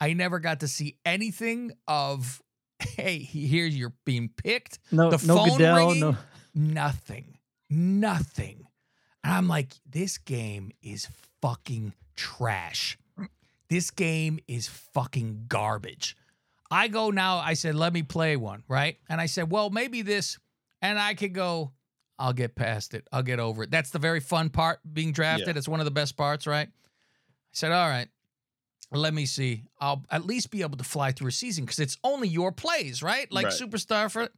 [0.00, 2.40] I never got to see anything of,
[2.78, 4.78] hey, here you're being picked.
[4.92, 6.00] No, The no phone Goodell, ringing?
[6.00, 6.16] no.
[6.54, 7.38] Nothing.
[7.70, 8.66] Nothing.
[9.24, 11.08] And I'm like, this game is
[11.42, 12.98] fucking trash.
[13.68, 16.16] This game is fucking garbage.
[16.70, 18.96] I go now, I said, let me play one, right?
[19.08, 20.38] And I said, well, maybe this,
[20.80, 21.72] and I could go,
[22.18, 23.06] I'll get past it.
[23.12, 23.70] I'll get over it.
[23.70, 25.48] That's the very fun part, being drafted.
[25.48, 25.58] Yeah.
[25.58, 26.68] It's one of the best parts, right?
[26.68, 26.70] I
[27.52, 28.08] said, all right,
[28.90, 29.64] let me see.
[29.80, 33.02] I'll at least be able to fly through a season because it's only your plays,
[33.02, 33.30] right?
[33.32, 33.54] Like Right.
[33.54, 34.28] superstar for.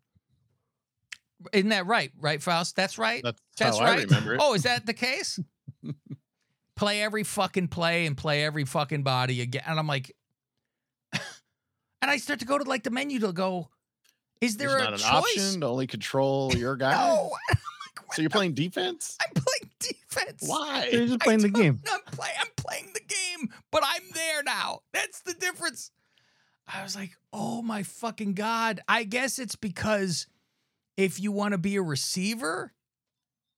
[1.54, 2.12] Isn't that right?
[2.20, 2.76] Right, Faust?
[2.76, 3.22] That's right.
[3.22, 4.00] That's, That's right.
[4.00, 4.40] I remember it.
[4.42, 5.40] Oh, is that the case?
[6.76, 9.62] play every fucking play and play every fucking body again.
[9.66, 10.14] And I'm like,
[11.12, 13.70] and I start to go to like the menu to go,
[14.40, 15.08] is there There's a not an choice?
[15.38, 16.92] option to only control your guy.
[16.92, 17.30] No,
[18.12, 19.16] So you're playing defense?
[19.20, 20.42] I'm playing defense.
[20.44, 20.88] Why?
[20.90, 21.80] You're just playing the game.
[21.92, 24.80] I'm, play, I'm playing the game, but I'm there now.
[24.92, 25.92] That's the difference.
[26.66, 28.80] I was like, oh my fucking God.
[28.88, 30.26] I guess it's because
[30.96, 32.72] if you want to be a receiver,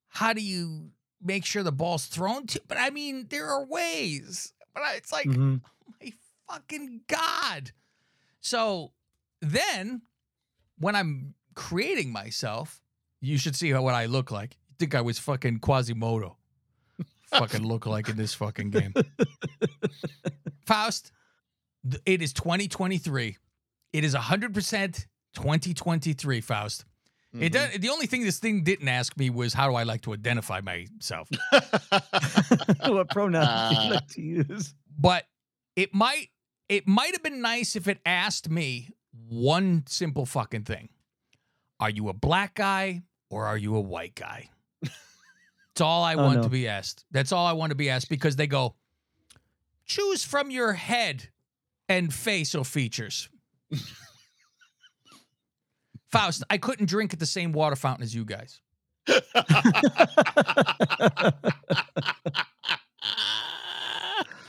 [0.08, 0.90] how do you
[1.22, 2.60] make sure the ball's thrown to?
[2.68, 4.52] But I mean, there are ways.
[4.74, 5.62] But I, it's like, Mhm.
[6.00, 6.12] my
[6.48, 7.70] fucking God.
[8.42, 8.92] So
[9.40, 10.02] then
[10.82, 12.82] when I'm creating myself,
[13.20, 14.56] you should see how, what I look like.
[14.68, 16.36] You think I was fucking Quasimodo.
[17.30, 18.92] fucking look like in this fucking game.
[20.66, 21.12] Faust,
[21.88, 23.36] th- it is 2023.
[23.92, 26.84] It is 100% 2023, Faust.
[27.34, 27.42] Mm-hmm.
[27.44, 30.02] It does, the only thing this thing didn't ask me was how do I like
[30.02, 31.28] to identify myself.
[32.86, 34.74] what pronouns do you like to use?
[34.98, 35.24] but
[35.74, 36.28] it might
[36.68, 38.90] it might have been nice if it asked me
[39.32, 40.88] one simple fucking thing.
[41.80, 44.48] Are you a black guy or are you a white guy?
[44.82, 46.42] That's all I Oh, want no.
[46.42, 47.06] to be asked.
[47.12, 48.74] That's all I want to be asked because they go
[49.86, 51.28] choose from your head
[51.88, 53.30] and facial features.
[56.12, 58.60] Faust, I couldn't drink at the same water fountain as you guys.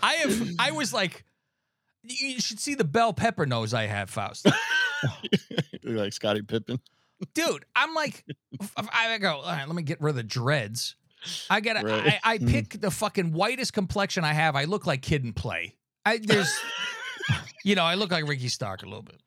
[0.01, 1.23] I have I was like
[2.03, 4.47] you should see the bell pepper nose I have, Faust.
[5.83, 6.79] Like Scottie Pippen.
[7.33, 8.23] Dude, I'm like
[8.77, 10.95] I go, all right, let me get rid of the dreads.
[11.49, 12.19] I get Right.
[12.23, 14.55] I, I pick the fucking whitest complexion I have.
[14.55, 15.75] I look like Kid 'n Play.
[16.05, 16.57] I there's
[17.65, 19.19] you know, I look like Ricky Stark a little bit.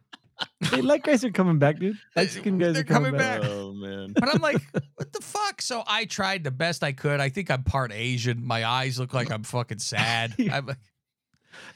[0.60, 1.96] Hey, light guys are coming back, dude.
[2.16, 3.42] Uh, light skin guys They're are coming, coming back.
[3.42, 3.50] back.
[3.50, 4.12] Oh man.
[4.14, 4.60] But I'm like,
[4.96, 5.60] what the fuck?
[5.62, 7.20] So I tried the best I could.
[7.20, 8.44] I think I'm part Asian.
[8.44, 10.34] My eyes look like I'm fucking sad.
[10.50, 10.76] I'm like,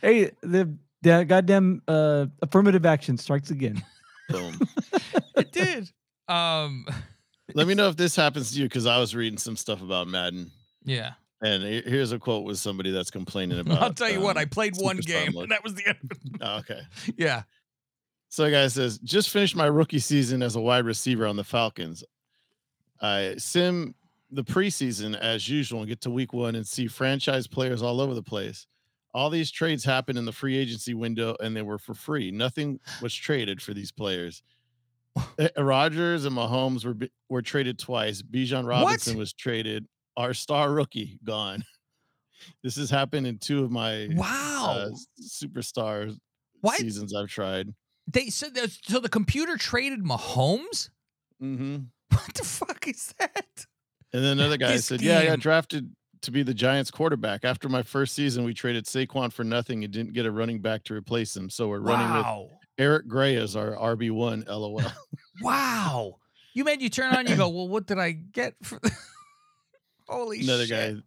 [0.02, 3.82] Hey, the, the goddamn uh, affirmative action strikes again.
[4.28, 4.58] Boom.
[5.36, 5.90] it did.
[6.28, 6.86] Um,
[7.54, 10.08] Let me know if this happens to you because I was reading some stuff about
[10.08, 10.50] Madden.
[10.84, 11.12] yeah.
[11.42, 13.82] And here's a quote with somebody that's complaining about.
[13.82, 16.12] I'll tell you what, um, I played one game, and that was the end.
[16.42, 16.82] Oh, okay.
[17.16, 17.44] Yeah.
[18.28, 21.44] So a guy says, just finished my rookie season as a wide receiver on the
[21.44, 22.04] Falcons.
[23.00, 23.94] I sim
[24.30, 28.14] the preseason as usual and get to week one and see franchise players all over
[28.14, 28.66] the place.
[29.12, 32.30] All these trades happened in the free agency window and they were for free.
[32.30, 34.42] Nothing was traded for these players.
[35.38, 36.96] Eh, Rodgers and Mahomes were
[37.28, 38.22] were traded twice.
[38.22, 39.86] Bijan Robinson was traded.
[40.16, 41.64] Our star rookie gone.
[42.62, 44.74] This has happened in two of my Wow.
[44.78, 44.90] uh,
[45.22, 46.16] superstar
[46.62, 46.78] What?
[46.78, 47.74] seasons I've tried.
[48.10, 48.70] They said that.
[48.82, 50.88] So the computer traded Mahomes.
[51.42, 51.76] Mm-hmm.
[52.10, 53.66] What the fuck is that?
[54.14, 57.44] And then another guy This said, "Yeah, I got drafted to be the Giants quarterback.
[57.44, 60.84] After my first season, we traded Saquon for nothing and didn't get a running back
[60.84, 61.48] to replace him.
[61.50, 64.44] So we're running with Eric Gray as our RB one.
[64.48, 64.80] LOL.
[65.42, 66.16] Wow.
[66.52, 67.26] You made you turn on.
[67.26, 67.48] You go.
[67.48, 68.78] Well, what did I get for?
[70.08, 70.96] Holy another shit.
[70.96, 71.02] guy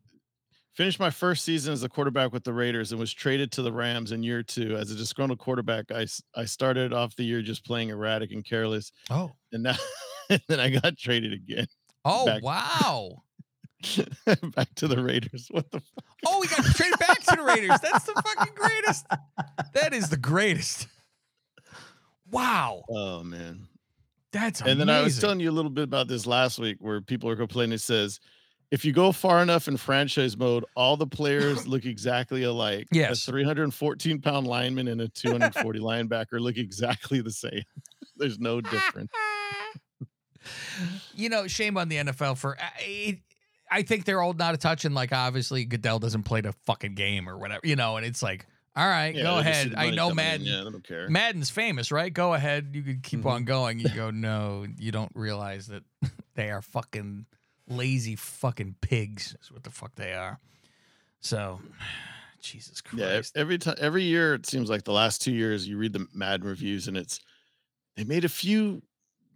[0.75, 3.71] finished my first season as a quarterback with the Raiders and was traded to the
[3.71, 5.91] Rams in year two as a disgruntled quarterback.
[5.91, 9.31] I, I started off the year just playing erratic and careless, Oh.
[9.51, 9.75] and now
[10.29, 11.67] and then I got traded again
[12.05, 13.21] Oh Back- wow.
[14.55, 15.47] back to the Raiders.
[15.51, 15.79] What the?
[15.79, 16.03] Fuck?
[16.25, 17.79] Oh, we got traded back to the Raiders.
[17.81, 19.05] That's the fucking greatest.
[19.73, 20.87] That is the greatest.
[22.29, 22.83] Wow.
[22.89, 23.67] Oh man.
[24.31, 27.01] That's And then I was telling you a little bit about this last week where
[27.01, 27.73] people are complaining.
[27.73, 28.19] It says,
[28.71, 32.87] if you go far enough in franchise mode, all the players look exactly alike.
[32.91, 33.27] Yes.
[33.27, 37.63] A 314 pound lineman and a 240 linebacker look exactly the same.
[38.17, 39.11] There's no difference.
[41.15, 42.57] you know, shame on the NFL for.
[42.59, 43.19] Uh, it,
[43.73, 46.95] I think they're old not a touch, and like obviously Goodell doesn't play the fucking
[46.95, 47.97] game or whatever, you know.
[47.97, 49.77] And it's like, all right, Yeah, go they just see ahead.
[49.77, 50.31] I know coming in.
[50.31, 50.45] Madden.
[50.45, 51.09] Yeah, they don't care.
[51.09, 52.13] Madden's famous, right?
[52.13, 52.69] Go ahead.
[52.73, 53.29] You can keep Mhm.
[53.31, 53.79] on going.
[53.79, 55.83] You go, no, you don't realize that
[56.35, 57.25] they are fucking
[57.67, 59.35] lazy fucking pigs.
[59.41, 60.39] Is what the fuck they are.
[61.19, 61.61] So,
[62.41, 63.33] Jesus Christ.
[63.35, 66.07] Yeah, every time, every year, it seems like the last two years, you read the
[66.13, 67.19] Madden reviews, and it's
[67.95, 68.81] they made a few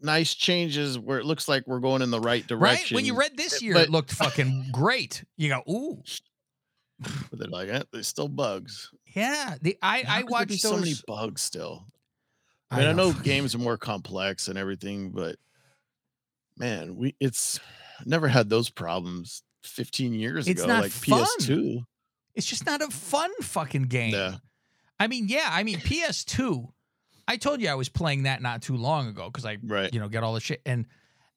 [0.02, 2.96] nice changes where it looks like we're going in the right direction.
[2.96, 2.96] Right?
[2.96, 5.24] When you read this year, but- it looked fucking great.
[5.38, 6.02] You go, ooh,
[7.00, 8.92] but they're like, eh, there's still bugs.
[9.16, 9.56] yeah.
[9.62, 10.62] The I How I watched those.
[10.62, 11.86] so many bugs still.
[12.72, 15.38] I mean, I, don't know games are more complex and everything, but
[16.58, 17.60] man, we it's
[18.06, 21.26] never had those problems 15 years It's ago, not like fun.
[21.40, 21.84] PS2.
[22.36, 24.14] It's just not a fun fucking game.
[24.14, 24.36] Yeah.
[25.00, 26.68] I mean, yeah, I mean PS2.
[27.28, 29.94] I told you I was playing that not too long ago because I, Right.
[29.94, 30.62] you know, get all the shit.
[30.66, 30.86] And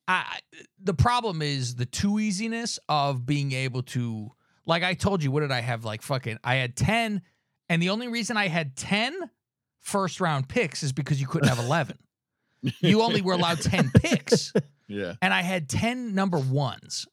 [0.07, 0.38] I,
[0.82, 4.30] the problem is the too easiness of being able to,
[4.66, 5.84] like I told you, what did I have?
[5.84, 7.22] Like fucking, I had ten,
[7.68, 9.30] and the only reason I had 10
[9.78, 11.99] first round picks is because you couldn't have eleven.
[12.80, 14.53] you only were allowed ten picks
[14.88, 15.14] Yeah.
[15.22, 17.07] and I had 10 number ones.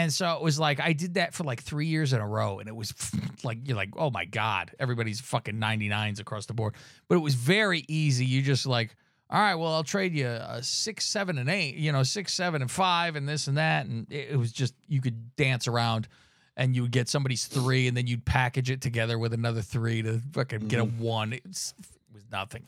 [0.00, 2.58] And so it was like I did that for like three years in a row,
[2.58, 2.94] and it was
[3.44, 6.74] like you're like, oh my god, everybody's fucking 99s across the board.
[7.08, 8.24] But it was very easy.
[8.24, 8.96] You just like,
[9.28, 12.62] all right, well I'll trade you a six, seven, and eight, you know, six, seven,
[12.62, 16.08] and five, and this and that, and it, it was just you could dance around,
[16.56, 20.00] and you would get somebody's three, and then you'd package it together with another three
[20.00, 21.34] to fucking get a one.
[21.34, 22.64] It was, it was nothing.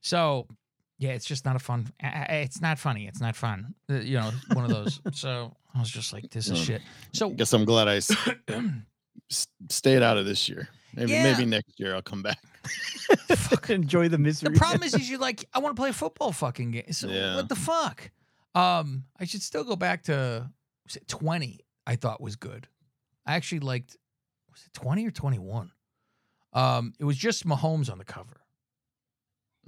[0.00, 0.48] So
[0.98, 1.86] yeah, it's just not a fun.
[2.00, 3.06] It's not funny.
[3.06, 3.74] It's not fun.
[3.88, 5.00] Uh, You know, one of those.
[5.12, 6.64] so I was just like, this is Mm.
[6.66, 6.82] shit.
[7.12, 7.96] So Guess I'm glad I
[9.30, 10.68] s- stayed out of this year.
[10.94, 11.22] Maybe Yeah.
[11.24, 12.38] maybe next year I'll come back.
[13.28, 14.52] Fucking enjoy the misery.
[14.52, 16.92] the problem is, is you like, I want to play a football fucking game.
[16.92, 17.34] So Yeah.
[17.36, 18.10] what the fuck?
[18.54, 20.50] Um, I should still go back to
[20.84, 21.60] was it 20.
[21.86, 22.68] I thought was good.
[23.26, 23.96] I actually liked.
[24.52, 25.72] Was it 20 or 21?
[26.52, 28.40] Um, it was just Mahomes on the cover.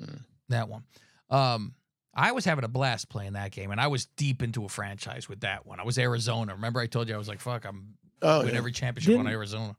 [0.01, 0.21] Mm.
[0.51, 0.85] That one.
[1.31, 1.75] Um,
[2.19, 5.29] I was having a blast playing that game, and I was deep into a franchise
[5.29, 5.79] with that one.
[5.79, 6.55] I was Arizona.
[6.55, 8.55] Remember, I told you I was like, "Fuck, I'm Oh, win yeah.
[8.59, 9.77] every championship on Didn't- Arizona."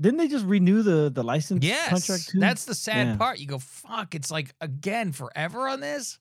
[0.00, 2.40] Didn't they just renew the the license Yes, contract too?
[2.40, 3.16] that's the sad Yeah.
[3.16, 3.38] part.
[3.38, 6.18] You go, "Fuck!" It's like again forever on this.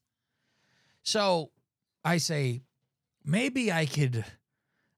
[1.03, 1.51] So
[2.05, 2.61] I say,
[3.25, 4.23] maybe I could.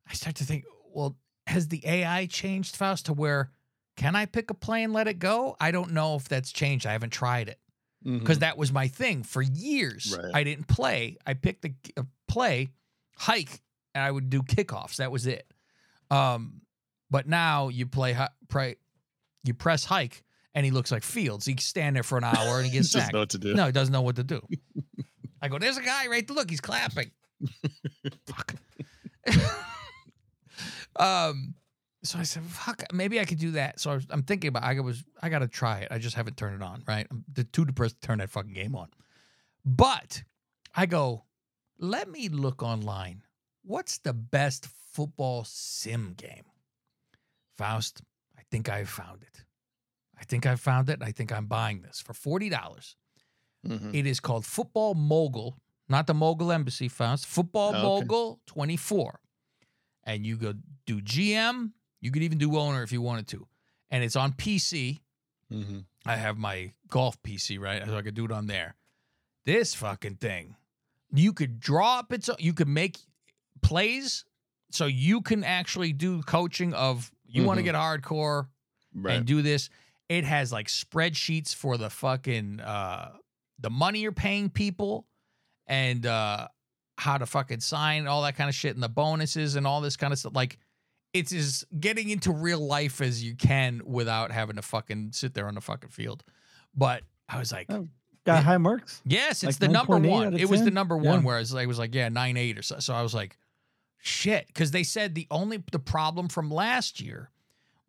[0.08, 1.18] I start to think, well,
[1.48, 3.52] has the AI changed, Faust, to where
[3.96, 5.56] can I pick a play and let it go?
[5.60, 6.86] I don't know if that's changed.
[6.86, 7.60] I haven't tried it
[8.06, 8.42] because Mhm.
[8.42, 10.16] that was my thing for years.
[10.18, 10.32] Right.
[10.36, 11.18] I didn't play.
[11.26, 12.70] I picked a, a play,
[13.18, 13.62] hike,
[13.96, 14.98] and I would do kickoffs.
[14.98, 15.52] That was it.
[16.12, 16.62] Um,
[17.10, 18.16] but now you play,
[19.44, 21.46] you press hike, and he looks like Fields.
[21.46, 23.14] He stand there for an hour and he gets sacked.
[23.16, 23.54] what to do.
[23.56, 24.42] No, he doesn't know what to do.
[25.42, 26.36] I go, there's a guy right there.
[26.36, 27.12] Look, he's clapping.
[28.28, 28.56] Fuck.
[30.96, 31.56] um,
[32.06, 33.80] so I said, fuck, maybe I could do that.
[33.80, 34.64] So I was, I'm thinking about.
[34.64, 35.90] I was, I got to try it.
[35.92, 36.84] I just haven't turned it on.
[36.88, 38.90] Right, I'm too depressed to turn that fucking game on.
[39.66, 40.24] But
[40.76, 41.26] I go,
[41.80, 43.24] let me look online.
[43.64, 46.46] What's the best football sim game?
[47.58, 48.02] Faust,
[48.38, 49.44] I think I found it.
[50.20, 51.00] I think I found it.
[51.02, 52.96] I think I'm buying this for forty dollars.
[53.66, 53.94] Mhm.
[53.94, 55.58] It is called Football Mogul,
[55.90, 57.26] not the Mogul Embassy Faust.
[57.26, 57.82] Football okay.
[57.82, 59.20] Mogul 24.
[60.04, 60.54] And you go
[60.86, 61.72] do GM.
[62.06, 63.48] You could even do owner if you wanted to.
[63.90, 65.02] And it's on PC.
[65.52, 65.86] Mhm.
[66.06, 67.84] I have my golf PC, right?
[67.86, 68.76] So I could do it on there.
[69.46, 70.56] This fucking thing,
[71.12, 72.98] you could draw up its, own, you could make
[73.62, 74.26] plays
[74.72, 78.48] so you can actually do coaching of you want to get hardcore
[78.94, 79.16] Right.
[79.16, 79.70] and do this.
[80.10, 83.14] It has like spreadsheets for the fucking uh
[83.60, 85.08] the money you're paying people
[85.68, 86.48] and uh
[86.98, 89.98] how to fucking sign all that kind of shit and the bonuses and all this
[89.98, 90.34] kind of stuff.
[90.36, 90.60] Like
[91.16, 95.48] it's as getting into real life as you can without having to fucking sit there
[95.48, 96.24] on the fucking field.
[96.76, 97.88] But I was like, Oh,
[98.26, 99.02] Got high marks.
[99.06, 100.36] Yes, it's Like the number one.
[100.38, 101.20] It was the number one.
[101.22, 101.26] Yeah.
[101.28, 102.80] Whereas I was like, yeah, nine eight or so.
[102.80, 103.38] So I was like,
[104.00, 107.30] shit, because they said the only the problem from last year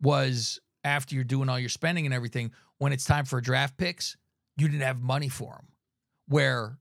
[0.01, 4.15] was after you're doing all your spending and everything, when it's time for draft picks,
[4.57, 5.67] you didn't have money for them.
[6.27, 6.77] Where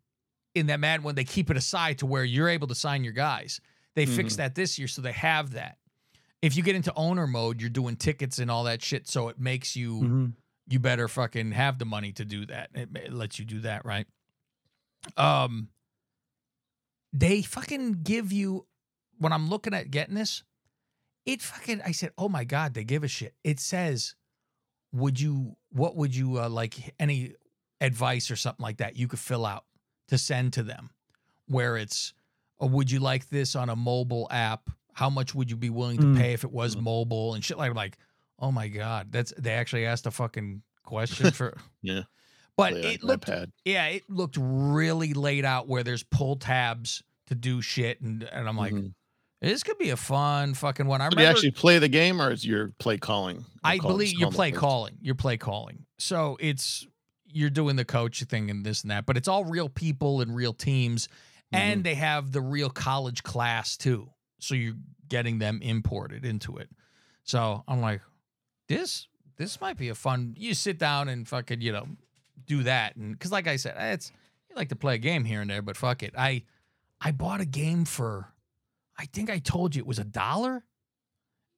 [0.55, 3.15] in that Madden, when they keep it aside to where you're able to sign your
[3.15, 3.61] guys,
[3.95, 4.39] they fixed Mhm.
[4.39, 5.79] that this year, so they have that.
[6.43, 9.39] If you get into owner mode, you're doing tickets and all that shit, so it
[9.39, 10.32] makes you Mhm.
[10.68, 12.70] you better fucking have the money to do that.
[12.74, 14.07] It, it lets you do that, right?
[15.16, 15.68] Um,
[17.12, 18.66] they fucking give you
[19.18, 20.43] when I'm looking at getting this,
[21.24, 21.80] it fucking.
[21.82, 23.34] I said, oh my god, they give a shit.
[23.43, 24.14] It says,
[24.93, 25.57] would you?
[25.70, 26.95] What would you uh, like?
[26.99, 27.34] Any
[27.80, 29.64] advice or something like that you could fill out
[30.09, 30.91] to send to them,
[31.47, 32.12] where it's,
[32.61, 34.70] oh, would you like this on a mobile app?
[34.97, 36.17] How much would you be willing to Mm.
[36.19, 37.99] pay if it was mobile and shit like like
[38.39, 42.03] oh my god that's they actually asked a fucking question for Yeah.
[42.57, 43.51] but it looked iPad.
[43.65, 48.49] yeah it looked really laid out where there's pull tabs to do shit and and
[48.49, 48.95] i'm like Mhm.
[49.43, 52.31] this could be a fun fucking one i Do you actually play the game or
[52.31, 53.45] is your play calling?
[53.63, 54.97] I call- believe you're play calling.
[55.03, 55.85] You're play calling.
[55.99, 56.87] So it's
[57.27, 60.35] you're doing the coach thing and this and that, but it's all real people and
[60.35, 61.09] real teams,
[61.55, 61.57] Mm-hmm.
[61.63, 64.11] and they have the real college class too.
[64.39, 64.74] So you're
[65.09, 66.68] getting them imported into it.
[67.24, 68.01] So I'm like,
[68.68, 70.34] this this might be a fun.
[70.39, 71.87] You sit down and fucking you know
[72.47, 74.12] do that, and because like I said, it's
[74.49, 76.14] you like to play a game here and there, but fuck it.
[76.16, 76.45] I
[77.01, 78.32] I bought a game for,
[78.99, 80.64] I think I told you it was a dollar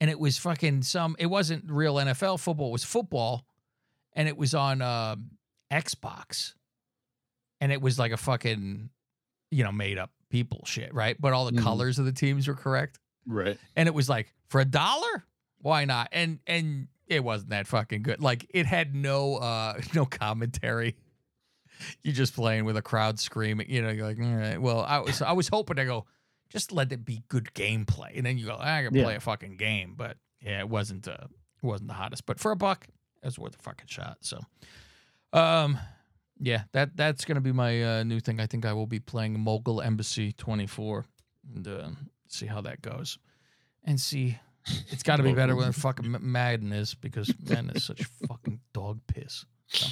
[0.00, 3.44] and it was fucking some it wasn't real NFL football, it was football
[4.14, 5.16] and it was on uh,
[5.72, 6.54] Xbox.
[7.60, 8.90] And it was like a fucking
[9.50, 11.16] you know, made up people shit, right?
[11.20, 11.62] But all the Mhm.
[11.62, 12.98] colors of the teams were correct.
[13.26, 13.58] Right.
[13.76, 15.24] And it was like, for a dollar?
[15.60, 16.08] Why not?
[16.12, 18.20] And and it wasn't that fucking good.
[18.22, 20.96] Like it had no uh no commentary.
[22.02, 24.60] You're just playing with a crowd screaming, you know, you're like, all right.
[24.60, 26.06] Well, I was I was hoping to go,
[26.50, 29.04] just let it be good gameplay, and then you go, I can Yeah.
[29.04, 29.94] play a fucking game.
[29.96, 31.16] But yeah, it wasn't uh,
[31.62, 32.24] it wasn't the hottest.
[32.26, 32.86] But for a buck,
[33.22, 34.18] it was worth a fucking shot.
[34.22, 34.40] So,
[35.32, 35.78] um,
[36.40, 38.40] yeah, that that's gonna be my uh, new thing.
[38.40, 41.04] I think I will be playing Mogul Embassy 24
[41.54, 41.88] and uh,
[42.28, 43.18] see how that goes,
[43.84, 44.38] and see.
[44.90, 49.00] It's got to be better than fucking Madden is because Madden is such fucking dog
[49.06, 49.46] piss.
[49.68, 49.86] So,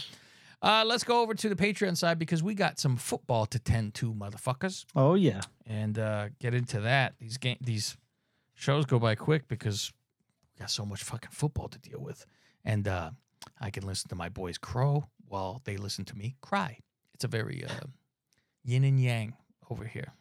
[0.61, 3.95] uh, let's go over to the Patreon side because we got some football to tend
[3.95, 5.41] to, motherfuckers Oh yeah.
[5.65, 7.15] and uh, get into that.
[7.19, 7.97] These game, these
[8.55, 9.91] shows go by quick because
[10.55, 12.27] we got so much fucking football to deal with,
[12.63, 13.13] and uh,
[13.59, 16.79] I can listen to my boys crow while they listen to me cry.
[17.15, 17.87] It's a very uh,
[18.65, 19.35] yin and yang
[19.71, 20.13] over here.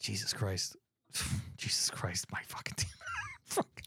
[0.00, 0.76] Jesus Christ,
[1.56, 2.90] Jesus Christ, my fucking team.
[3.44, 3.82] Fuck.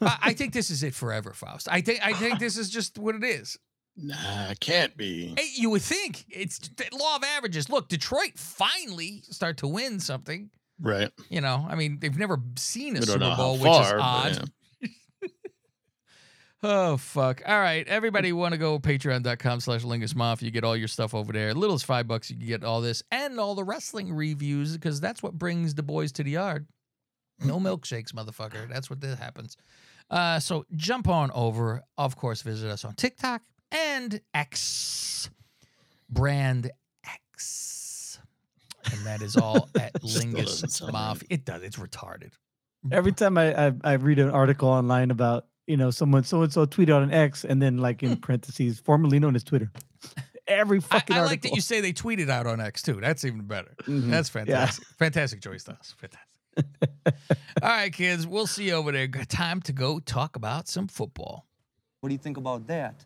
[0.00, 1.68] I, I think this is it forever, Faust.
[1.70, 3.58] I think I think this is just what it is.
[3.96, 5.34] Nah, can't be.
[5.36, 7.68] Hey, you would think it's the law of averages.
[7.68, 10.50] Look, Detroit finally start to win something.
[10.80, 11.10] Right.
[11.28, 14.50] You know, I mean, they've never seen a Super Bowl, which is odd.
[16.60, 17.40] Oh fuck!
[17.46, 20.42] All right, everybody, want to go Patreon.com/slash Lingus?
[20.42, 21.54] You get all your stuff over there.
[21.54, 25.00] Little as five bucks, you can get all this and all the wrestling reviews because
[25.00, 26.66] that's what brings the boys to the yard.
[27.44, 28.68] No milkshakes, motherfucker.
[28.68, 29.56] That's what that happens.
[30.10, 31.82] Uh, so jump on over.
[31.96, 35.30] Of course, visit us on TikTok and X,
[36.10, 36.72] brand
[37.06, 38.18] X,
[38.90, 40.90] and that is all at Lingus.
[40.92, 41.28] Mafia.
[41.30, 41.62] It does.
[41.62, 42.32] It's retarded.
[42.90, 46.52] Every time I, I I read an article online about you know someone so and
[46.52, 49.70] so tweeted on an X and then like in parentheses formerly known as Twitter.
[50.48, 51.30] Every fucking I article.
[51.32, 52.94] like that you say they tweeted out on X too.
[53.00, 53.74] That's even better.
[53.82, 54.08] Mhm.
[54.10, 54.44] That's Yeah.
[54.44, 54.86] fantastic.
[54.98, 55.94] Fantastic choice, Styles.
[55.98, 56.24] Fantastic.
[57.62, 59.06] All right, kids, we'll see you over there.
[59.06, 61.46] Got Time to go talk about some football.
[62.00, 63.04] What do you think about that?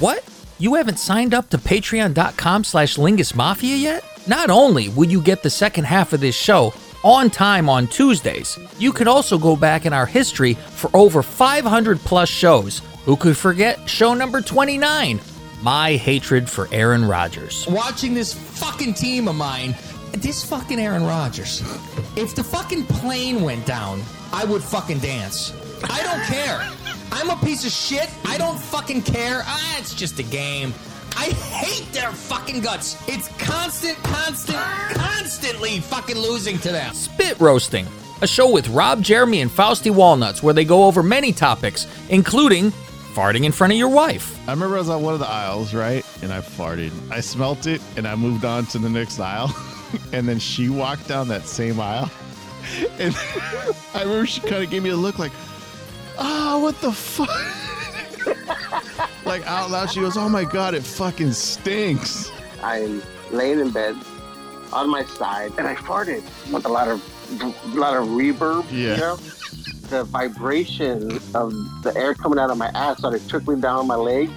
[0.00, 0.24] What?
[0.58, 4.04] You haven't signed up to patreon.com slash Lingus Mafia yet?
[4.26, 6.72] Not only will you get the second half of this show
[7.04, 11.98] on time on Tuesdays, you could also go back in our history for over 500
[12.00, 12.80] plus shows.
[13.04, 15.20] Who could forget show number 29?
[15.62, 17.66] My hatred for Aaron Rodgers.
[17.68, 19.74] Watching this fucking team of mine,
[20.12, 21.62] this fucking Aaron Rodgers.
[22.16, 24.00] If the fucking plane went down,
[24.32, 25.52] I would fucking dance.
[25.82, 26.60] I don't care.
[27.10, 28.08] I'm a piece of shit.
[28.24, 29.42] I don't fucking care.
[29.44, 30.72] Ah, it's just a game.
[31.16, 32.96] I hate their fucking guts.
[33.08, 36.92] It's constant, constant, constantly fucking losing to them.
[36.94, 37.86] Spit Roasting,
[38.20, 42.70] a show with Rob, Jeremy, and Fausty Walnuts where they go over many topics, including
[43.14, 44.36] farting in front of your wife.
[44.48, 46.04] I remember I was on one of the aisles, right?
[46.22, 46.92] And I farted.
[47.10, 49.54] I smelt it and I moved on to the next aisle.
[50.12, 52.10] and then she walked down that same aisle.
[52.98, 53.14] And
[53.94, 55.32] I remember she kind of gave me a look like,
[56.18, 57.28] oh, what the fuck?
[59.24, 62.30] like out loud, she goes, oh my God, it fucking stinks.
[62.62, 63.96] I'm laying in bed
[64.72, 66.22] on my side and I farted
[66.52, 67.02] with a lot of
[67.42, 68.64] a lot of reverb.
[68.70, 68.94] Yeah.
[68.94, 69.16] You know?
[69.88, 71.52] The vibration of
[71.82, 74.30] the air coming out of my ass started trickling down my leg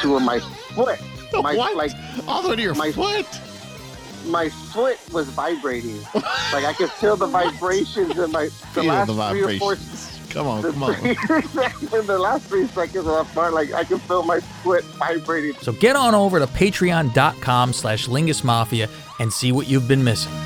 [0.00, 0.40] to my
[0.74, 0.98] foot.
[1.42, 1.74] My What?
[1.76, 1.90] like
[2.28, 3.26] All the way to your my foot?
[4.26, 6.00] My foot was vibrating.
[6.14, 9.74] like I could feel the vibrations in my the Feel last the three or four
[9.74, 10.13] vibrations.
[10.34, 10.94] Come on, the come on.
[10.94, 11.14] three-
[12.00, 15.54] in the last three seconds of that fart, like I can feel my foot vibrating.
[15.62, 18.88] So get on over to patreon.com slash Lingus Mafia
[19.20, 20.32] and see what you've been missing.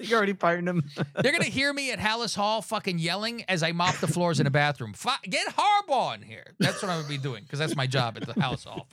[0.00, 0.84] You're already firing them.
[1.22, 4.46] They're gonna hear me at Halas Hall fucking yelling as I mop the floors in
[4.46, 4.92] a bathroom.
[4.92, 6.54] Fi- get Harbaugh in here.
[6.58, 8.86] That's what I'm gonna be doing because that's my job at the Halas Hall.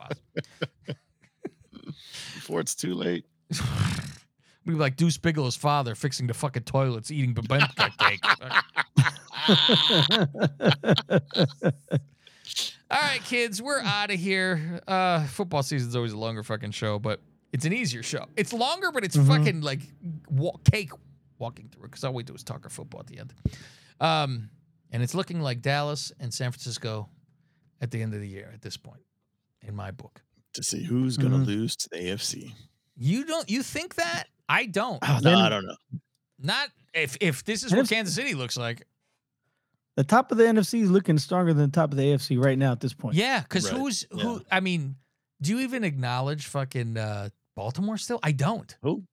[2.36, 3.26] Before it's too late.
[4.68, 8.20] We be like Deuce Bigalow's father fixing the fucking toilets, eating Babinka cake.
[12.89, 14.82] All right, kids, we're out of here.
[14.86, 17.22] Uh, football season's always a longer fucking show, but
[17.53, 18.26] it's an easier show.
[18.36, 19.80] It's longer, but it's fucking like
[20.30, 20.91] wa- cake
[21.39, 23.34] walking through it because all we do is talk our football at the end.
[24.01, 24.49] Um,
[24.91, 27.07] and it's looking like Dallas and San Francisco
[27.80, 29.01] at the end of the year at this point,
[29.65, 30.22] in my book.
[30.55, 31.45] To see who's going to Mhm.
[31.45, 32.53] lose to the AFC.
[32.97, 33.49] You don't?
[33.49, 34.26] You think that?
[34.50, 35.02] I don't.
[35.02, 35.76] no, then- I don't know.
[36.39, 38.86] Not if if this is And what Kansas City looks like.
[39.95, 42.58] The top of the NFC is looking stronger than the top of the AFC right
[42.58, 43.16] now at this point.
[43.16, 44.41] Yeah, because Right, who's who?
[44.52, 44.95] I mean,
[45.41, 48.20] do you even acknowledge fucking uh, Baltimore still?
[48.22, 48.76] I don't.
[48.84, 49.04] Who?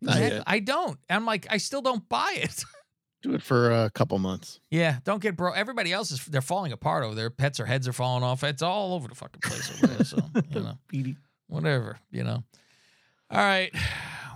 [0.00, 0.36] Not Exactly.
[0.38, 0.44] yet.
[0.46, 0.98] I don't.
[1.10, 2.64] I'm like, I still don't buy it.
[3.22, 4.60] Do it for a couple months.
[4.70, 5.52] yeah, don't get bro.
[5.52, 7.28] Everybody else is they're falling apart over there.
[7.28, 8.42] Pets or heads are falling off.
[8.44, 10.04] It's all over the fucking place over there.
[10.06, 10.18] So
[10.54, 11.16] you know, Petey.
[11.48, 11.98] whatever.
[12.12, 12.44] You know.
[13.30, 13.70] All right,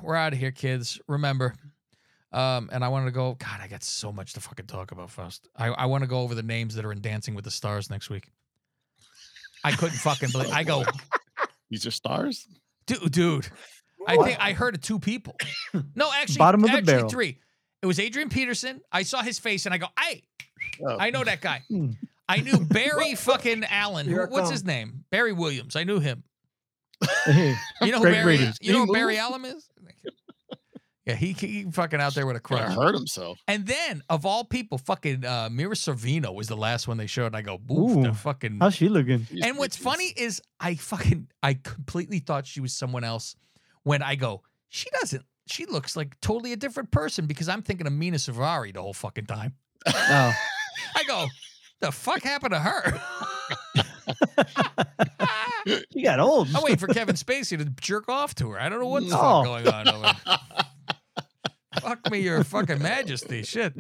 [0.05, 1.01] we're out of here, kids.
[1.09, 1.55] Remember.
[2.33, 3.35] Um, and I wanted to go.
[3.35, 5.49] God, I got so much to fucking talk about, first.
[5.57, 7.91] I, I want to go over the names that are in Dancing with the Stars
[7.91, 8.31] next week.
[9.63, 10.51] I couldn't fucking believe.
[10.51, 10.85] I go,
[11.71, 12.47] These are stars.
[12.87, 13.49] dude, dude.
[14.07, 15.37] I think I heard of two people.
[15.95, 17.09] No, actually, Bottom of the actually barrel.
[17.09, 17.39] three.
[17.83, 18.81] It was Adrian Peterson.
[18.93, 20.23] I saw his face and I go, hey,
[20.87, 20.97] Oh.
[20.99, 21.63] I know that guy.
[21.69, 21.91] Hmm.
[22.29, 24.07] I knew Barry fucking Allen.
[24.07, 25.05] Who, what's his name?
[25.11, 25.77] Barry Williams.
[25.77, 26.23] I knew him.
[27.27, 28.45] Hey, You know who Greg Barry Brady.
[28.45, 28.59] is?
[28.63, 29.19] You know who Barry.
[29.19, 29.69] Allen is?
[31.07, 32.75] Yeah, he, he fucking out there with a Gonna crutch.
[32.77, 33.39] hurt himself.
[33.47, 37.27] And then, of all people, fucking uh, Mira Sorvino was the last one they showed.
[37.27, 38.15] And I go, oof, the Ooh.
[38.15, 38.59] fucking.
[38.61, 39.27] how's she looking?
[39.31, 39.83] These And what's bitches.
[39.83, 43.37] funny is I fucking I completely thought she was someone else
[43.83, 45.25] when I go, she doesn't.
[45.47, 48.95] She looks like totally a different person because I'm thinking of Mena Suvari the whole
[48.95, 49.53] fucking time.
[49.87, 50.33] Oh,
[50.97, 51.27] I go,
[51.81, 53.01] the fuck happened to her?
[55.93, 56.49] she got old.
[56.55, 58.61] I'm waiting for Kevin Spacey to jerk off to her.
[58.61, 59.21] I don't know what's the No.
[59.21, 60.39] fuck going on over there.
[61.81, 63.43] fuck me, your fucking majesty.
[63.43, 63.75] Shit.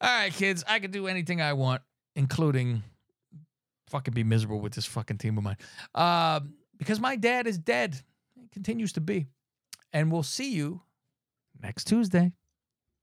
[0.00, 1.82] All right, kids, I can do anything I want,
[2.16, 2.82] including
[3.88, 5.56] fucking be miserable with this fucking team of mine.
[5.94, 8.00] Um, because my dad is dead.
[8.34, 9.26] He continues to be.
[9.92, 10.80] And we'll see you
[11.60, 12.32] next Tuesday.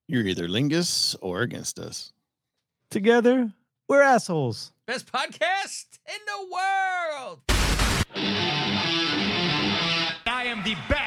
[0.08, 2.14] You're either Lingus or against us.
[2.90, 3.52] Together,
[3.90, 4.72] we're assholes.
[4.88, 7.42] Best podcast in the world.
[10.26, 11.07] I am the best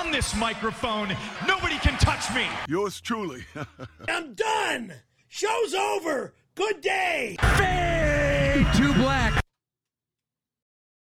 [0.00, 1.14] on this microphone.
[1.46, 2.46] Nobody can touch me.
[2.68, 3.44] Yours truly.
[4.08, 4.94] I'm done.
[5.28, 6.34] Show's over.
[6.54, 7.36] Good day.
[7.56, 9.39] Fade to black.